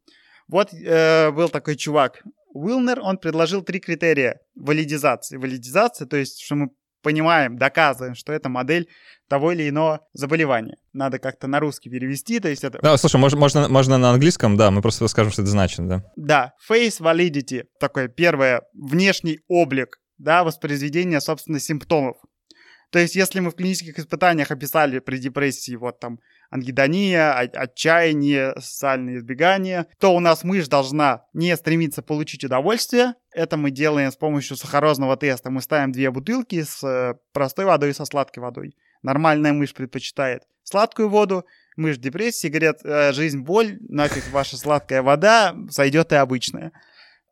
[0.48, 2.22] Вот э, был такой чувак,
[2.54, 5.36] Уилнер, он предложил три критерия валидизации.
[5.36, 6.70] Валидизация, то есть, что мы
[7.06, 8.88] понимаем, доказываем, что это модель
[9.28, 10.76] того или иного заболевания.
[10.92, 12.80] Надо как-то на русский перевести, то есть это...
[12.82, 16.02] Да, слушай, можно, можно, можно на английском, да, мы просто скажем, что это значит, да.
[16.16, 22.16] Да, face validity, такое первое, внешний облик, да, воспроизведение, собственно, симптомов.
[22.90, 26.18] То есть, если мы в клинических испытаниях описали при депрессии вот там
[26.50, 33.14] ангидония, отчаяние, социальное избегание, то у нас мышь должна не стремиться получить удовольствие.
[33.32, 35.50] Это мы делаем с помощью сахарозного теста.
[35.50, 38.76] Мы ставим две бутылки с э, простой водой и со сладкой водой.
[39.02, 41.44] Нормальная мышь предпочитает сладкую воду,
[41.76, 46.72] мышь депрессии, говорят, э, жизнь боль, нафиг ваша сладкая вода, сойдет и обычная.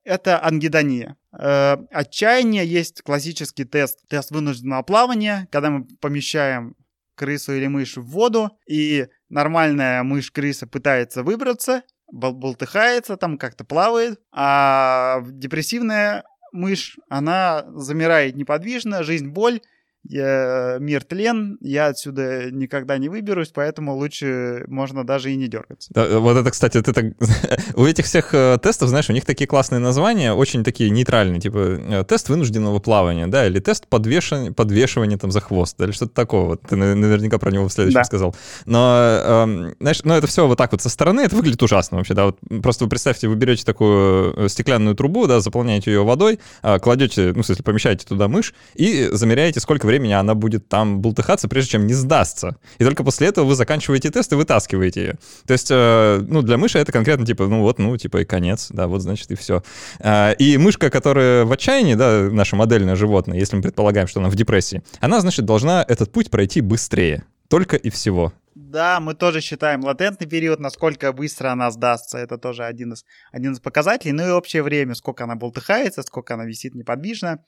[0.04, 1.16] Это ангидония.
[1.36, 6.76] Э, отчаяние есть классический тест, тест вынужденного плавания, когда мы помещаем
[7.14, 15.22] крысу или мышь в воду, и нормальная мышь-крыса пытается выбраться, болтыхается, там как-то плавает, а
[15.26, 19.60] депрессивная мышь, она замирает неподвижно, жизнь, боль,
[20.04, 25.90] я, мир тлен, я отсюда никогда не выберусь, поэтому лучше можно даже и не дергаться.
[25.92, 27.06] Да, вот это, кстати, ты так...
[27.74, 31.58] у этих всех э, тестов, знаешь, у них такие классные названия, очень такие нейтральные, типа
[31.58, 36.48] э, тест вынужденного плавания, да, или тест подвешивания, подвешивания там за хвост, или что-то такого.
[36.50, 38.04] Вот ты наверняка про него в следующем да.
[38.04, 38.36] сказал.
[38.66, 42.14] Но, э, знаешь, ну это все вот так вот со стороны, это выглядит ужасно вообще,
[42.14, 42.26] да.
[42.26, 46.78] Вот просто вы представьте, вы берете такую э, стеклянную трубу, да, заполняете ее водой, э,
[46.78, 51.00] кладете, ну, в смысле, помещаете туда мышь и замеряете, сколько времени времени она будет там
[51.00, 52.56] бултыхаться, прежде чем не сдастся.
[52.78, 55.18] И только после этого вы заканчиваете тест и вытаскиваете ее.
[55.46, 58.68] То есть, э, ну, для мыши это конкретно типа, ну вот, ну, типа и конец,
[58.70, 59.62] да, вот значит и все.
[60.00, 64.28] Э, и мышка, которая в отчаянии, да, наше модельное животное, если мы предполагаем, что она
[64.28, 67.24] в депрессии, она, значит, должна этот путь пройти быстрее.
[67.48, 68.32] Только и всего.
[68.54, 72.18] Да, мы тоже считаем латентный период, насколько быстро она сдастся.
[72.18, 74.12] Это тоже один из, один из показателей.
[74.12, 77.38] Ну и общее время, сколько она болтыхается, сколько она висит неподвижно.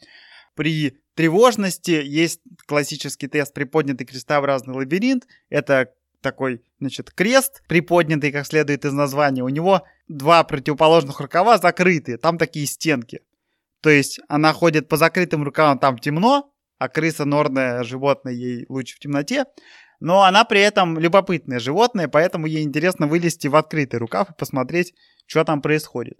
[0.56, 5.28] При тревожности есть классический тест приподнятый крестообразный лабиринт.
[5.50, 5.92] Это
[6.22, 9.44] такой, значит, крест, приподнятый, как следует из названия.
[9.44, 13.20] У него два противоположных рукава закрыты, там такие стенки.
[13.82, 18.96] То есть она ходит по закрытым рукавам, там темно, а крыса норное животное, ей лучше
[18.96, 19.44] в темноте.
[20.00, 24.94] Но она при этом любопытное животное, поэтому ей интересно вылезти в открытый рукав и посмотреть,
[25.26, 26.18] что там происходит.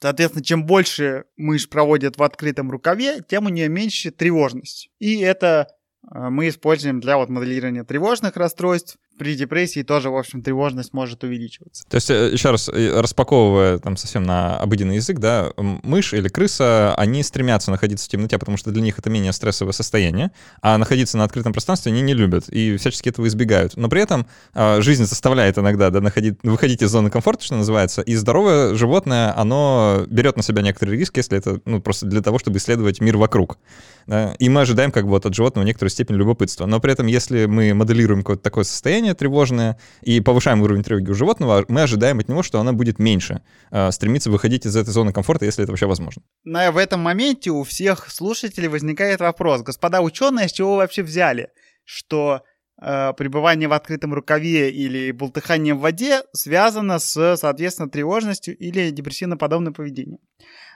[0.00, 4.90] Соответственно, чем больше мышь проводит в открытом рукаве, тем у нее меньше тревожность.
[4.98, 5.68] И это
[6.02, 11.22] э, мы используем для вот моделирования тревожных расстройств, при депрессии тоже, в общем, тревожность может
[11.24, 11.84] увеличиваться.
[11.88, 16.28] То есть, э, еще раз, э, распаковывая там совсем на обыденный язык, да, мышь или
[16.28, 20.78] крыса, они стремятся находиться в темноте, потому что для них это менее стрессовое состояние, а
[20.78, 23.76] находиться на открытом пространстве они не любят и всячески этого избегают.
[23.76, 28.02] Но при этом э, жизнь заставляет иногда да, находить, выходить из зоны комфорта, что называется,
[28.02, 32.38] и здоровое животное, оно берет на себя некоторый риск, если это ну, просто для того,
[32.38, 33.58] чтобы исследовать мир вокруг.
[34.06, 34.34] Да?
[34.38, 36.66] И мы ожидаем как бы вот от животного некоторую степень любопытства.
[36.66, 41.10] Но при этом, если мы моделируем какое-то такое состояние, состояние тревожное и повышаем уровень тревоги
[41.10, 44.90] у животного, мы ожидаем от него, что оно будет меньше э, стремиться выходить из этой
[44.90, 46.22] зоны комфорта, если это вообще возможно.
[46.44, 49.62] Но в этом моменте у всех слушателей возникает вопрос.
[49.62, 51.48] Господа ученые, с чего вы вообще взяли,
[51.84, 52.42] что
[52.80, 59.74] э, пребывание в открытом рукаве или бултыхание в воде связано с, соответственно, тревожностью или депрессивно-подобным
[59.74, 60.18] поведением?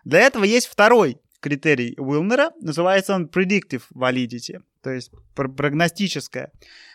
[0.04, 6.52] Для этого есть второй критерий Уилнера, называется он predictive validity, то есть прогностическая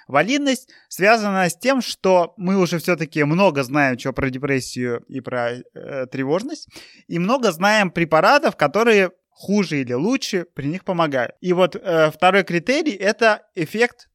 [0.07, 5.51] валидность, связана с тем, что мы уже все-таки много знаем что про депрессию и про
[5.53, 6.67] э, тревожность,
[7.07, 11.35] и много знаем препаратов, которые хуже или лучше при них помогают.
[11.41, 14.09] И вот э, второй критерий это эффект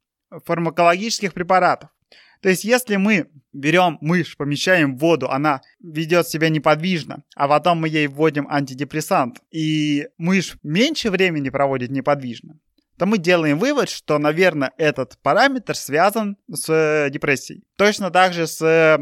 [0.45, 1.91] фармакологических препаратов.
[2.41, 7.81] То есть, если мы берем мышь, помещаем в воду, она ведет себя неподвижно, а потом
[7.81, 12.59] мы ей вводим антидепрессант, и мышь меньше времени проводит неподвижно,
[12.99, 17.65] то мы делаем вывод, что, наверное, этот параметр связан с э, депрессией.
[17.77, 18.99] Точно так же с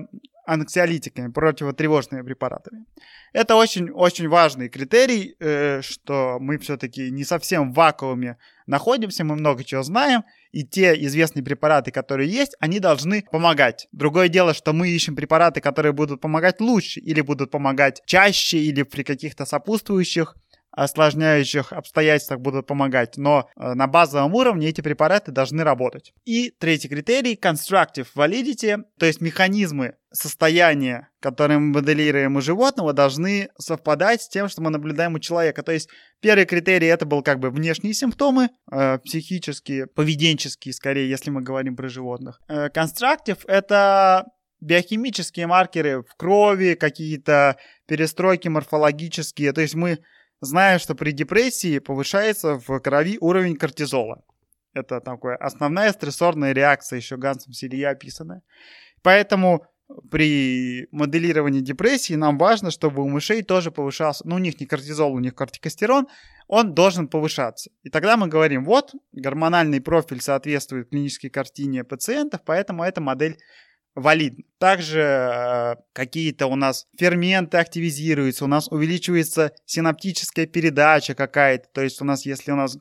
[0.47, 2.85] анксиолитиками, противотревожными препаратами.
[3.33, 9.65] Это очень-очень важный критерий, э, что мы все-таки не совсем в вакууме находимся, мы много
[9.65, 13.89] чего знаем, и те известные препараты, которые есть, они должны помогать.
[13.93, 18.83] Другое дело, что мы ищем препараты, которые будут помогать лучше, или будут помогать чаще, или
[18.83, 20.37] при каких-то сопутствующих
[20.77, 26.13] осложняющих обстоятельствах будут помогать, но э, на базовом уровне эти препараты должны работать.
[26.27, 33.49] И третий критерий— constructive validity, то есть механизмы состояния, которые мы моделируем у животного, должны
[33.59, 35.63] совпадать с тем, что мы наблюдаем у человека.
[35.63, 35.89] То есть
[36.21, 41.75] первый критерий это был как бы внешние симптомы, э, психические, поведенческие, скорее, если мы говорим
[41.75, 42.39] про животных.
[42.49, 44.27] Э, constructive— это
[44.61, 49.53] биохимические маркеры в крови, какие-то перестройки морфологические.
[49.53, 50.01] То есть мы
[50.41, 54.23] Знаю, что при депрессии повышается в крови уровень кортизола.
[54.75, 58.43] Это такая основная стрессорная реакция, еще Гансом Силья описанная.
[59.03, 59.65] Поэтому
[60.11, 65.13] при моделировании депрессии нам важно, чтобы у мышей тоже повышался, ну у них не кортизол,
[65.13, 66.09] у них кортикостерон,
[66.49, 67.71] он должен повышаться.
[67.83, 73.39] И тогда мы говорим, вот, гормональный профиль соответствует клинической картине пациентов, поэтому эта модель
[73.97, 74.45] валидно.
[74.59, 81.69] Также э, какие-то у нас ферменты активизируются, у нас увеличивается синаптическая передача какая-то.
[81.73, 82.79] То есть у нас, если у нас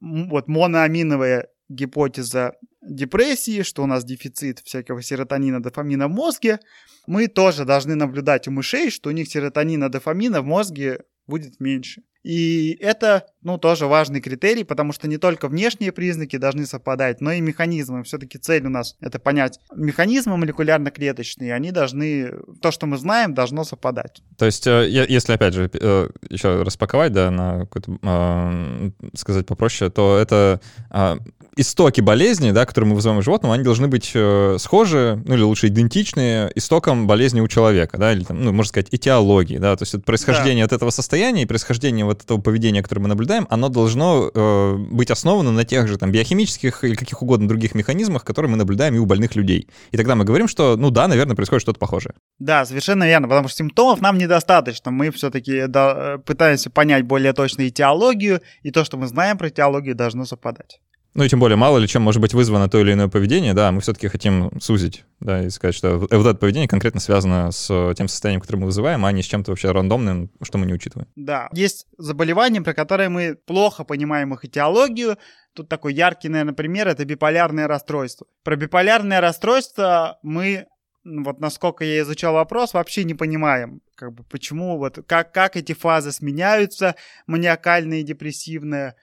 [0.00, 6.58] вот моноаминовая гипотеза депрессии, что у нас дефицит всякого серотонина, дофамина в мозге,
[7.06, 12.02] мы тоже должны наблюдать у мышей, что у них серотонина, дофамина в мозге будет меньше.
[12.22, 17.30] И это, ну, тоже важный критерий, потому что не только внешние признаки должны совпадать, но
[17.30, 18.02] и механизмы.
[18.02, 19.60] Все-таки цель у нас это понять.
[19.72, 24.20] Механизмы молекулярно-клеточные, они должны, то, что мы знаем, должно совпадать.
[24.36, 29.92] То есть, э, если, опять же, э, еще распаковать, да, на какой-то, а, сказать попроще,
[29.92, 31.18] то это а,
[31.56, 35.42] истоки болезни, да, которые мы вызываем у животного, они должны быть э, схожи, ну или
[35.42, 39.82] лучше идентичны истокам болезни у человека, да, или там, ну, можно сказать, этиологии, да, то
[39.82, 40.66] есть это происхождение да.
[40.66, 45.10] от этого состояния и происхождение вот этого поведения, которое мы наблюдаем, оно должно э, быть
[45.10, 48.98] основано на тех же там биохимических или каких угодно других механизмах, которые мы наблюдаем и
[48.98, 49.68] у больных людей.
[49.90, 52.14] И тогда мы говорим, что, ну да, наверное, происходит что-то похожее.
[52.38, 54.90] Да, совершенно верно, потому что симптомов нам недостаточно.
[54.90, 59.94] Мы все-таки да, пытаемся понять более точно этиологию, и то, что мы знаем про этиологию,
[59.94, 60.80] должно совпадать.
[61.16, 63.72] Ну и тем более, мало ли чем может быть вызвано то или иное поведение, да,
[63.72, 68.06] мы все-таки хотим сузить, да, и сказать, что вот это поведение конкретно связано с тем
[68.06, 71.08] состоянием, которое мы вызываем, а не с чем-то вообще рандомным, что мы не учитываем.
[71.16, 75.16] Да, есть заболевания, про которые мы плохо понимаем их этиологию,
[75.54, 78.26] Тут такой яркий, наверное, пример— это биполярное расстройство.
[78.44, 80.66] Про биполярное расстройство мы
[81.06, 85.72] вот насколько я изучал вопрос, вообще не понимаем, как бы почему, вот как, как эти
[85.72, 88.96] фазы сменяются, маниакальные и депрессивные,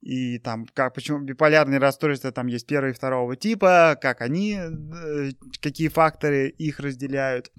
[0.00, 5.30] и там, как, почему биполярные расстройства там есть первого и второго типа, как они, э,
[5.60, 7.50] какие факторы их разделяют.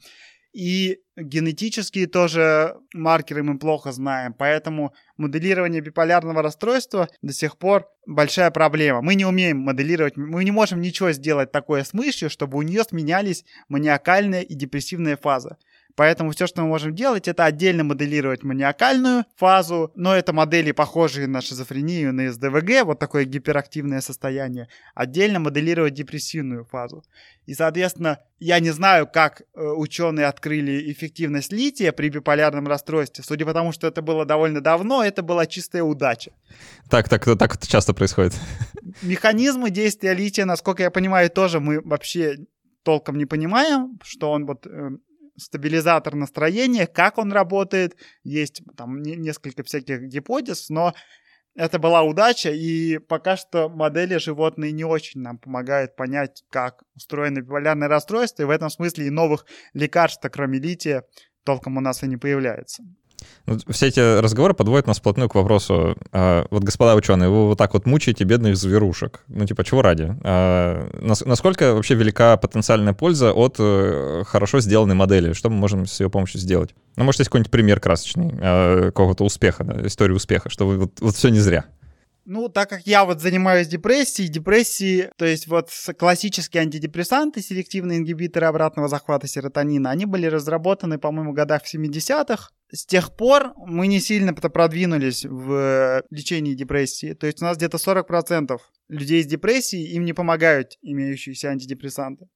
[0.53, 8.49] И генетические тоже маркеры мы плохо знаем, поэтому моделирование биполярного расстройства до сих пор большая
[8.49, 9.03] проблема.
[9.03, 12.83] Мы не умеем моделировать, мы не можем ничего сделать такое с мышью, чтобы у нее
[12.83, 15.57] сменялись маниакальная и депрессивная фаза.
[15.97, 21.25] Поэтому все, что мы можем делать, это отдельно моделировать маниакальную фазу, но это модели, похожие
[21.25, 27.03] на шизофрению, на СДВГ, вот такое гиперактивное состояние, отдельно моделировать депрессивную фазу.
[27.47, 33.23] И, соответственно, я не знаю, как э, ученые открыли эффективность лития при биполярном расстройстве.
[33.23, 36.31] Судя по тому, что это было довольно давно, это была чистая удача.
[36.91, 38.35] Так, так, так это часто происходит.
[39.01, 42.37] Механизмы действия лития, насколько я понимаю, тоже мы вообще
[42.83, 44.91] толком не понимаем, что он вот э,
[45.37, 50.93] стабилизатор настроения, как он работает, есть там несколько всяких гипотез, но
[51.55, 57.41] это была удача, и пока что модели животные не очень нам помогают понять, как устроено
[57.41, 61.03] биполярное расстройство, и в этом смысле и новых лекарств, кроме лития,
[61.43, 62.83] толком у нас и не появляется.
[63.69, 67.73] Все эти разговоры подводят нас вплотную к вопросу, э, вот, господа ученые, вы вот так
[67.73, 69.23] вот мучаете бедных зверушек.
[69.27, 70.15] Ну, типа, чего ради?
[70.23, 75.33] Нас, насколько вообще велика потенциальная польза от э, хорошо сделанной модели?
[75.33, 76.75] Что мы можем с ее помощью сделать?
[76.97, 80.99] Ну, может, есть какой-нибудь пример красочный э, какого-то успеха, да, истории успеха, что вы, вот,
[80.99, 81.65] вот все не зря.
[82.29, 88.47] Ну, так как я вот занимаюсь депрессией, депрессии, то есть вот классические антидепрессанты, селективные ингибиторы
[88.47, 92.49] обратного захвата серотонина, они были разработаны, по-моему, в годах в 70-х.
[92.69, 97.13] С тех пор мы не сильно продвинулись в лечении депрессии.
[97.13, 98.57] То есть у нас где-то 40%
[98.89, 102.27] людей с депрессией, им не помогают имеющиеся антидепрессанты.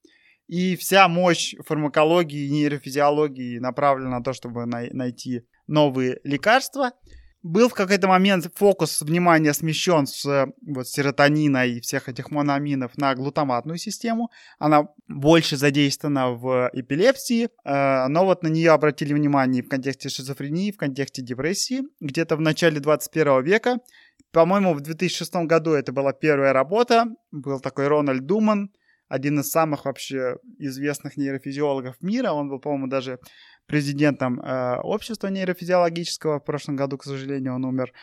[0.47, 6.91] И вся мощь фармакологии и нейрофизиологии направлена на то, чтобы найти новые лекарства–
[7.43, 13.15] был в какой-то момент фокус внимания смещен с вот, серотонина и всех этих моноаминов на
[13.15, 14.29] глутаматную систему.
[14.59, 20.71] Она больше задействована в эпилепсии, э, но вот на нее обратили внимание в контексте шизофрении,
[20.71, 21.81] в контексте депрессии.
[21.99, 23.79] Где-то в начале 21 века,
[24.31, 28.71] по-моему, в 2006 году это была первая работа, был такой Рональд Думан,
[29.09, 32.31] один из самых вообще известных нейрофизиологов мира.
[32.31, 33.19] Он был, по-моему, даже
[33.71, 36.39] президентом э, общества нейрофизиологического.
[36.39, 37.93] В прошлом году, к сожалению, он умер.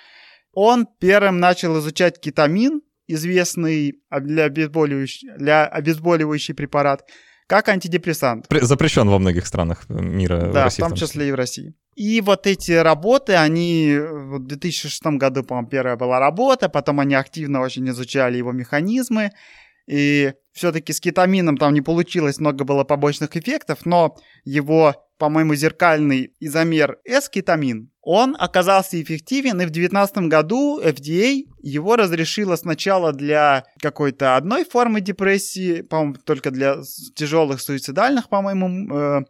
[0.54, 7.04] Он первым начал изучать кетамин, известный для, обезболивающий, для обезболивающий препарат,
[7.46, 8.46] как антидепрессант.
[8.62, 10.50] Запрещен во многих странах мира.
[10.52, 11.74] Да, в, России, в том числе и в России.
[11.96, 17.60] И вот эти работы, они в 2006 году, по-моему, первая была работа, потом они активно
[17.60, 19.32] очень изучали его механизмы,
[19.89, 26.34] и все-таки с кетамином там не получилось, много было побочных эффектов, но его, по-моему, зеркальный
[26.41, 34.36] изомер S-кетамин, он оказался эффективен, и в 2019 году FDA его разрешила сначала для какой-то
[34.36, 36.76] одной формы депрессии, по-моему, только для
[37.14, 39.20] тяжелых суицидальных, по-моему, э,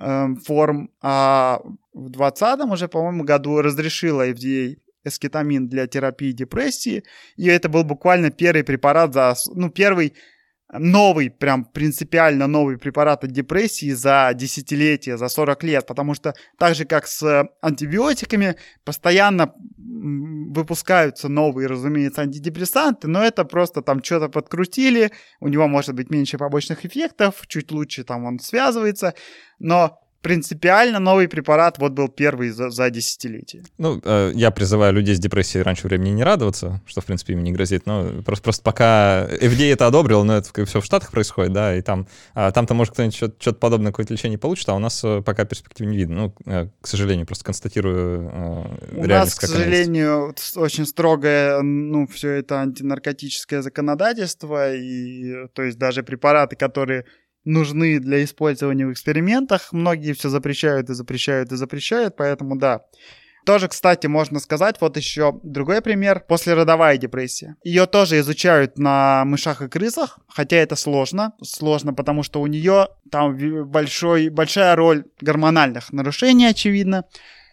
[0.00, 1.60] э, форм, а
[1.94, 4.76] в 2020 уже, по-моему, году разрешила FDA
[5.08, 7.04] эскетамин для терапии депрессии.
[7.36, 9.34] И это был буквально первый препарат за...
[9.54, 10.14] Ну, первый
[10.72, 16.74] новый, прям принципиально новый препарат от депрессии за десятилетия, за 40 лет, потому что так
[16.74, 25.10] же, как с антибиотиками, постоянно выпускаются новые, разумеется, антидепрессанты, но это просто там что-то подкрутили,
[25.40, 29.14] у него может быть меньше побочных эффектов, чуть лучше там он связывается,
[29.58, 33.62] но принципиально новый препарат вот был первый за, за десятилетие.
[33.78, 37.44] Ну, э, я призываю людей с депрессией раньше времени не радоваться, что, в принципе, им
[37.44, 37.86] не грозит.
[37.86, 41.82] Но просто, просто пока FDA это одобрил, но это все в Штатах происходит, да, и
[41.82, 45.44] там, а, там-то, может, кто-нибудь что-то подобное, какое-то лечение получит, а у нас э, пока
[45.44, 46.16] перспектив не видно.
[46.16, 48.30] Ну, э, к сожалению, просто констатирую
[48.96, 56.02] У нас, к сожалению, очень строгое, ну, все это антинаркотическое законодательство, и, то есть даже
[56.02, 57.04] препараты, которые
[57.44, 59.72] нужны для использования в экспериментах.
[59.72, 62.82] Многие все запрещают и запрещают и запрещают, поэтому да.
[63.48, 67.56] Тоже, кстати, можно сказать, вот еще другой пример, послеродовая депрессия.
[67.64, 71.32] Ее тоже изучают на мышах и крысах, хотя это сложно.
[71.42, 73.38] Сложно, потому что у нее там
[73.70, 77.04] большой, большая роль гормональных нарушений, очевидно.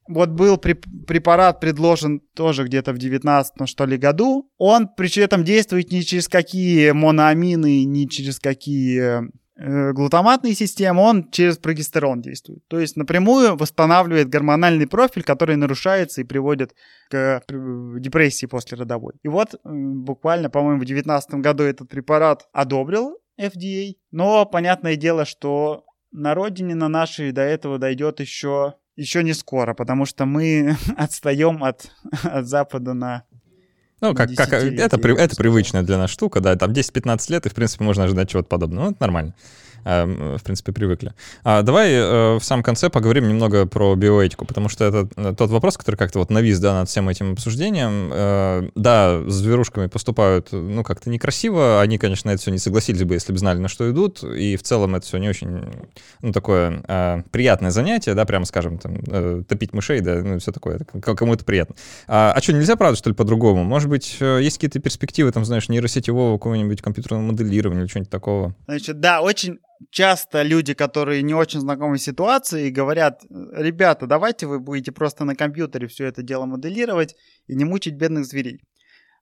[0.08, 4.52] Вот был препарат предложен тоже где-то в 19 что ли году.
[4.58, 11.58] Он при этом действует ни через какие моноамины, ни через какие глутаматной системы, он через
[11.58, 12.68] прогестерон действует.
[12.68, 16.76] То есть напрямую восстанавливает гормональный профиль, который нарушается и приводит
[17.10, 19.14] к депрессии после родовой.
[19.24, 25.86] И вот буквально, по-моему, в 2019 году этот препарат одобрил FDA, но понятное дело, что
[26.12, 31.64] на родине, на нашей до этого дойдет еще, еще не скоро, потому что мы отстаем
[31.64, 31.92] от,
[32.24, 33.24] от Запада на
[34.10, 37.54] ну, как, как это, это привычная для нас штука, да, там 10-15 лет, и, в
[37.54, 38.86] принципе, можно ожидать чего-то подобного.
[38.86, 39.34] Ну, это нормально.
[39.86, 41.14] Эм, в принципе, привыкли.
[41.44, 45.52] А давай э, в самом конце поговорим немного про биоэтику, потому что это э, тот
[45.52, 48.10] вопрос, который как-то вот навис, да, над всем этим обсуждением.
[48.12, 53.14] Э, да, с зверушками поступают, ну, как-то некрасиво, они, конечно, это все не согласились бы,
[53.14, 55.64] если бы знали, на что идут, и в целом это все не очень,
[56.24, 61.36] ну, такое приятное занятие, да, прямо скажем, там, топить мышей, да, ну, все такое, кому
[61.36, 61.76] это приятно.
[62.08, 63.64] А, а что, нельзя, правда, что ли, по-другому?
[63.64, 68.56] Может быть, есть какие-то перспективы, там, знаешь, нейросетевого какого-нибудь компьютерного моделирования или что-нибудь такого?
[68.66, 74.60] Значит, да, очень часто люди, которые не очень знакомы с ситуацией, говорят, ребята, давайте вы
[74.60, 77.16] будете просто на компьютере все это дело моделировать
[77.48, 78.62] и не мучить бедных зверей.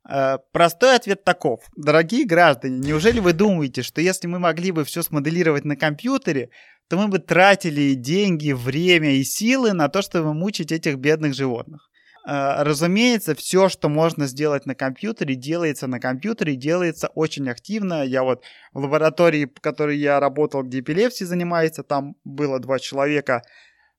[0.10, 1.62] Э, простой ответ таков.
[1.76, 6.50] Дорогие граждане, неужели вы думаете, что если мы могли бы все смоделировать на компьютере,
[6.90, 11.90] то мы бы тратили деньги, время и силы на то, чтобы мучить этих бедных животных?
[12.26, 18.04] Э, разумеется, все, что можно сделать на компьютере, делается на компьютере, делается очень активно.
[18.04, 18.44] Я вот
[18.74, 23.42] в лаборатории, в которой я работал, где эпилепсией занимается, там было два человека,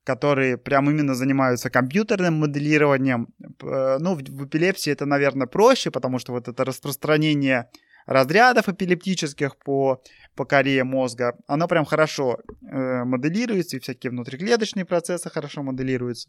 [0.04, 3.28] которые прям именно занимаются компьютерным моделированием.
[3.62, 7.68] Э, ну, в, эпилепсии это, наверное, проще, потому что вот это распространение
[8.06, 10.02] разрядов эпилептических по,
[10.34, 16.28] по коре мозга, оно прям хорошо э, моделируется, и всякие внутриклеточные процессы хорошо моделируются.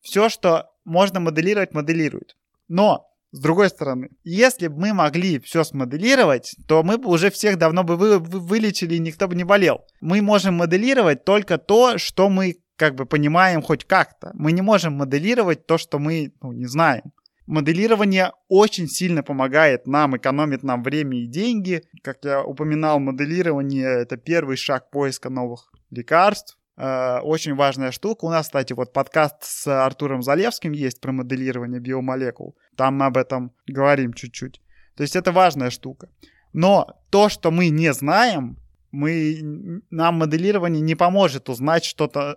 [0.00, 2.36] Все, что можно моделировать, моделирует.
[2.68, 7.58] Но, с другой стороны, если бы мы могли все смоделировать, то мы бы уже всех
[7.58, 9.84] давно бы вы, вы, вылечили, и никто бы не болел.
[10.00, 14.30] Мы можем моделировать только то, что мы как бы понимаем хоть как-то.
[14.34, 17.12] Мы не можем моделировать то, что мы ну, не знаем.
[17.46, 21.82] Моделирование очень сильно помогает нам, экономит нам время и деньги.
[22.02, 26.57] Как я упоминал, моделирование— это первый шаг поиска новых лекарств.
[26.78, 28.24] Э, очень важная штука.
[28.24, 32.56] У нас, кстати, вот подкаст с Артуром Залевским есть про моделирование биомолекул.
[32.76, 34.60] Там мы об этом говорим чуть-чуть.
[34.96, 36.08] То есть это важная штука.
[36.52, 38.58] Но то, что мы не знаем,
[38.92, 42.36] мы, нам моделирование не поможет узнать что-то,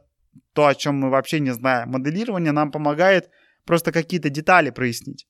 [0.53, 1.89] то, о чем мы вообще не знаем.
[1.89, 3.29] Моделирование нам помогает
[3.65, 5.27] просто какие-то детали прояснить.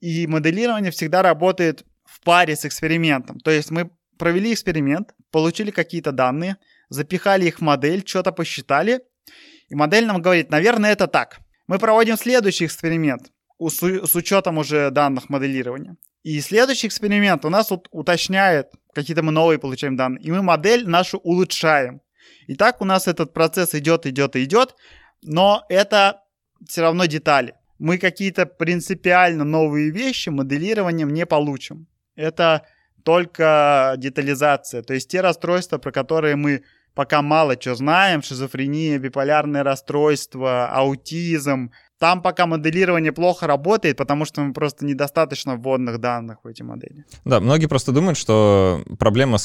[0.00, 3.40] И моделирование всегда работает в паре с экспериментом.
[3.40, 6.58] То есть мы провели эксперимент, получили какие-то данные,
[6.94, 9.00] запихали их в модель, что-то посчитали,
[9.68, 11.40] и модель нам говорит, наверное, это так.
[11.66, 15.96] Мы проводим следующий эксперимент с учетом уже данных моделирования.
[16.22, 20.88] И следующий эксперимент у нас вот уточняет, какие-то мы новые получаем данные, и мы модель
[20.88, 22.00] нашу улучшаем.
[22.46, 24.74] И так у нас этот процесс идет, идет идет,
[25.22, 26.22] но это
[26.66, 27.54] все равно детали.
[27.78, 31.86] Мы какие-то принципиально новые вещи моделированием не получим.
[32.16, 32.66] Это
[33.04, 34.82] только детализация.
[34.82, 36.62] То есть те расстройства, про которые мы
[36.94, 41.72] пока мало что знаем, шизофрения, биполярное расстройство, аутизм,
[42.04, 47.06] там пока моделирование плохо работает, потому что мы просто недостаточно вводных данных в эти модели.
[47.24, 49.38] Да, многие просто думают, что проблема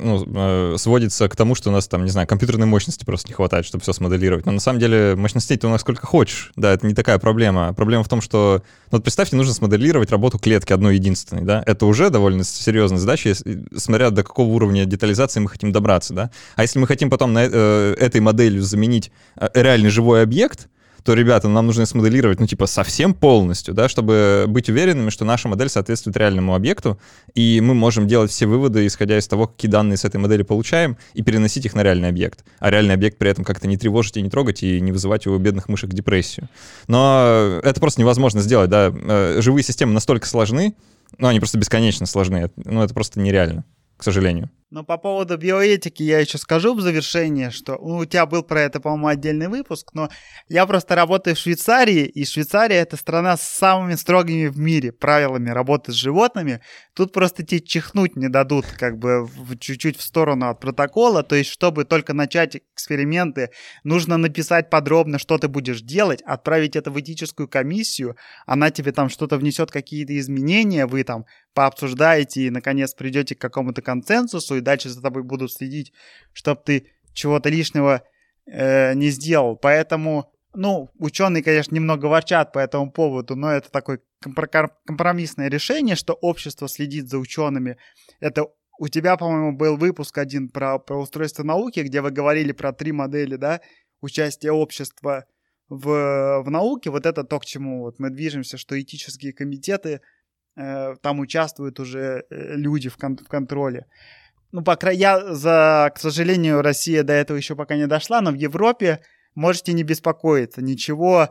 [0.00, 3.34] ну, э, сводится к тому, что у нас там, не знаю, компьютерной мощности просто не
[3.34, 4.44] хватает, чтобы все смоделировать.
[4.44, 6.50] Но на самом деле мощностей-то у нас сколько хочешь.
[6.56, 7.72] Да, это не такая проблема.
[7.74, 11.62] Проблема в том, что, ну, вот представьте, нужно смоделировать работу клетки одной единственной, да.
[11.64, 13.34] Это уже довольно серьезная задача,
[13.76, 16.30] смотря до какого уровня детализации мы хотим добраться, да.
[16.56, 20.66] А если мы хотим потом на э, этой моделью заменить э, реальный живой объект,
[21.04, 25.48] то, ребята, нам нужно смоделировать, ну, типа, совсем полностью, да, чтобы быть уверенными, что наша
[25.48, 26.98] модель соответствует реальному объекту,
[27.34, 30.96] и мы можем делать все выводы, исходя из того, какие данные с этой модели получаем,
[31.14, 32.44] и переносить их на реальный объект.
[32.58, 35.36] А реальный объект при этом как-то не тревожить и не трогать, и не вызывать у
[35.38, 36.48] бедных мышек депрессию.
[36.86, 38.92] Но это просто невозможно сделать, да.
[38.92, 40.74] Э, живые системы настолько сложны,
[41.18, 43.64] ну, они просто бесконечно сложны, ну, это просто нереально,
[43.96, 44.50] к сожалению.
[44.70, 48.60] Но по поводу биоэтики я еще скажу в завершение, что ну, у тебя был про
[48.60, 50.10] это, по-моему, отдельный выпуск, но
[50.48, 55.50] я просто работаю в Швейцарии, и Швейцария это страна с самыми строгими в мире правилами
[55.50, 56.60] работы с животными.
[56.94, 61.50] Тут просто тебе чихнуть не дадут как бы чуть-чуть в сторону от протокола, то есть
[61.50, 63.50] чтобы только начать эксперименты,
[63.82, 68.16] нужно написать подробно, что ты будешь делать, отправить это в этическую комиссию,
[68.46, 73.82] она тебе там что-то внесет, какие-то изменения, вы там пообсуждаете и, наконец, придете к какому-то
[73.82, 75.92] консенсусу, и дальше за тобой будут следить,
[76.32, 78.02] чтобы ты чего-то лишнего
[78.46, 79.56] э, не сделал.
[79.56, 86.12] Поэтому, ну, ученые, конечно, немного ворчат по этому поводу, но это такое компромиссное решение, что
[86.14, 87.76] общество следит за учеными.
[88.20, 88.46] Это
[88.78, 92.92] у тебя, по-моему, был выпуск один про, про устройство науки, где вы говорили про три
[92.92, 93.60] модели, да,
[94.00, 95.26] участие общества
[95.68, 96.90] в, в науке.
[96.90, 100.00] Вот это то, к чему вот мы движемся, что этические комитеты,
[100.56, 103.86] э, там участвуют уже э, люди в, кон- в контроле
[104.52, 108.34] ну, по края, за, к сожалению, Россия до этого еще пока не дошла, но в
[108.34, 109.00] Европе
[109.34, 110.62] можете не беспокоиться.
[110.62, 111.30] Ничего,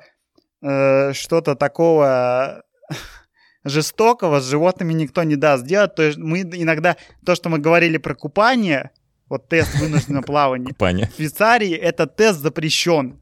[0.61, 2.63] э, что-то такого
[3.63, 5.95] жестокого с животными никто не даст делать.
[5.95, 6.95] То есть мы иногда,
[7.25, 8.91] то, что мы говорили про купание,
[9.27, 11.07] вот тест вынужденного плавания, Купание.
[11.07, 13.19] в Швейцарии этот тест запрещен.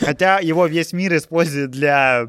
[0.00, 2.28] Хотя его весь мир использует для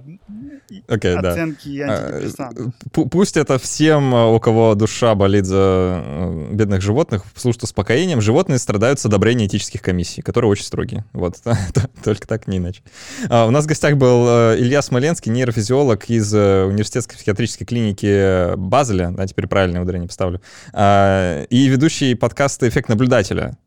[0.88, 2.06] okay, оценки да.
[2.06, 2.74] антидепрессантов.
[2.92, 8.22] Пусть это всем, а, у кого душа болит за э, бедных животных, служит успокоением.
[8.22, 11.06] Животные страдают с одобрения этических комиссий, которые очень строгие.
[11.14, 11.36] Вот,
[12.04, 12.82] только так, не иначе.
[13.30, 18.56] А, у нас в гостях был э, Илья Смоленский, нейрофизиолог из э, университетской психиатрической клиники
[18.56, 20.42] Базеля, да, теперь правильное ударение поставлю,
[20.74, 23.58] а, и ведущий подкаста «Эффект наблюдателя».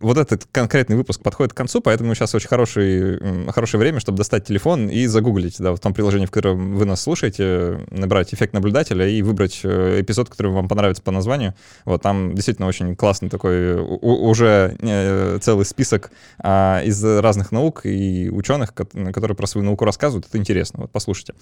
[0.00, 3.18] Вот этот конкретный выпуск подходит к концу, поэтому сейчас очень хороший
[3.52, 7.02] хорошее время, чтобы достать телефон и загуглить, да, в том приложении, в браузера вы нас
[7.02, 11.54] слушаете, набрать эффект наблюдателя и выбрать э, эпизод, который вам понравится по названию.
[11.84, 18.30] Вот там действительно очень классный такой уже э, целый список а, из разных наук и
[18.30, 20.26] ученых, которые про свою науку рассказывают.
[20.26, 20.80] Это интересно.
[20.82, 21.34] Вот послушайте.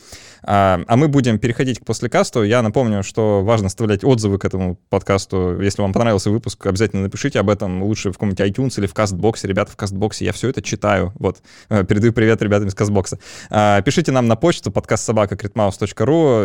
[0.43, 2.43] А, а мы будем переходить к послекасту.
[2.43, 5.61] Я напомню, что важно оставлять отзывы к этому подкасту.
[5.61, 9.49] Если вам понравился выпуск, обязательно напишите об этом лучше в каком-нибудь iTunes или в Кастбоксе.
[9.49, 11.13] Ребята в Кастбоксе, я все это читаю.
[11.19, 11.39] Вот.
[11.81, 13.19] Э, передаю привет ребятам из Кастбокса.
[13.51, 15.37] А, пишите нам на почту подкаст собака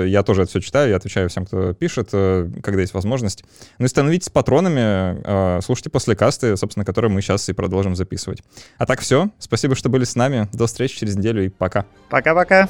[0.06, 3.44] Я тоже это все читаю, я отвечаю всем, кто пишет, э, когда есть возможность.
[3.78, 5.22] Ну и становитесь патронами,
[5.58, 8.42] э, слушайте послекасты, собственно, которые мы сейчас и продолжим записывать.
[8.78, 9.30] А так все.
[9.40, 10.48] Спасибо, что были с нами.
[10.54, 11.86] До встречи через неделю и пока.
[12.10, 12.70] Пока-пока.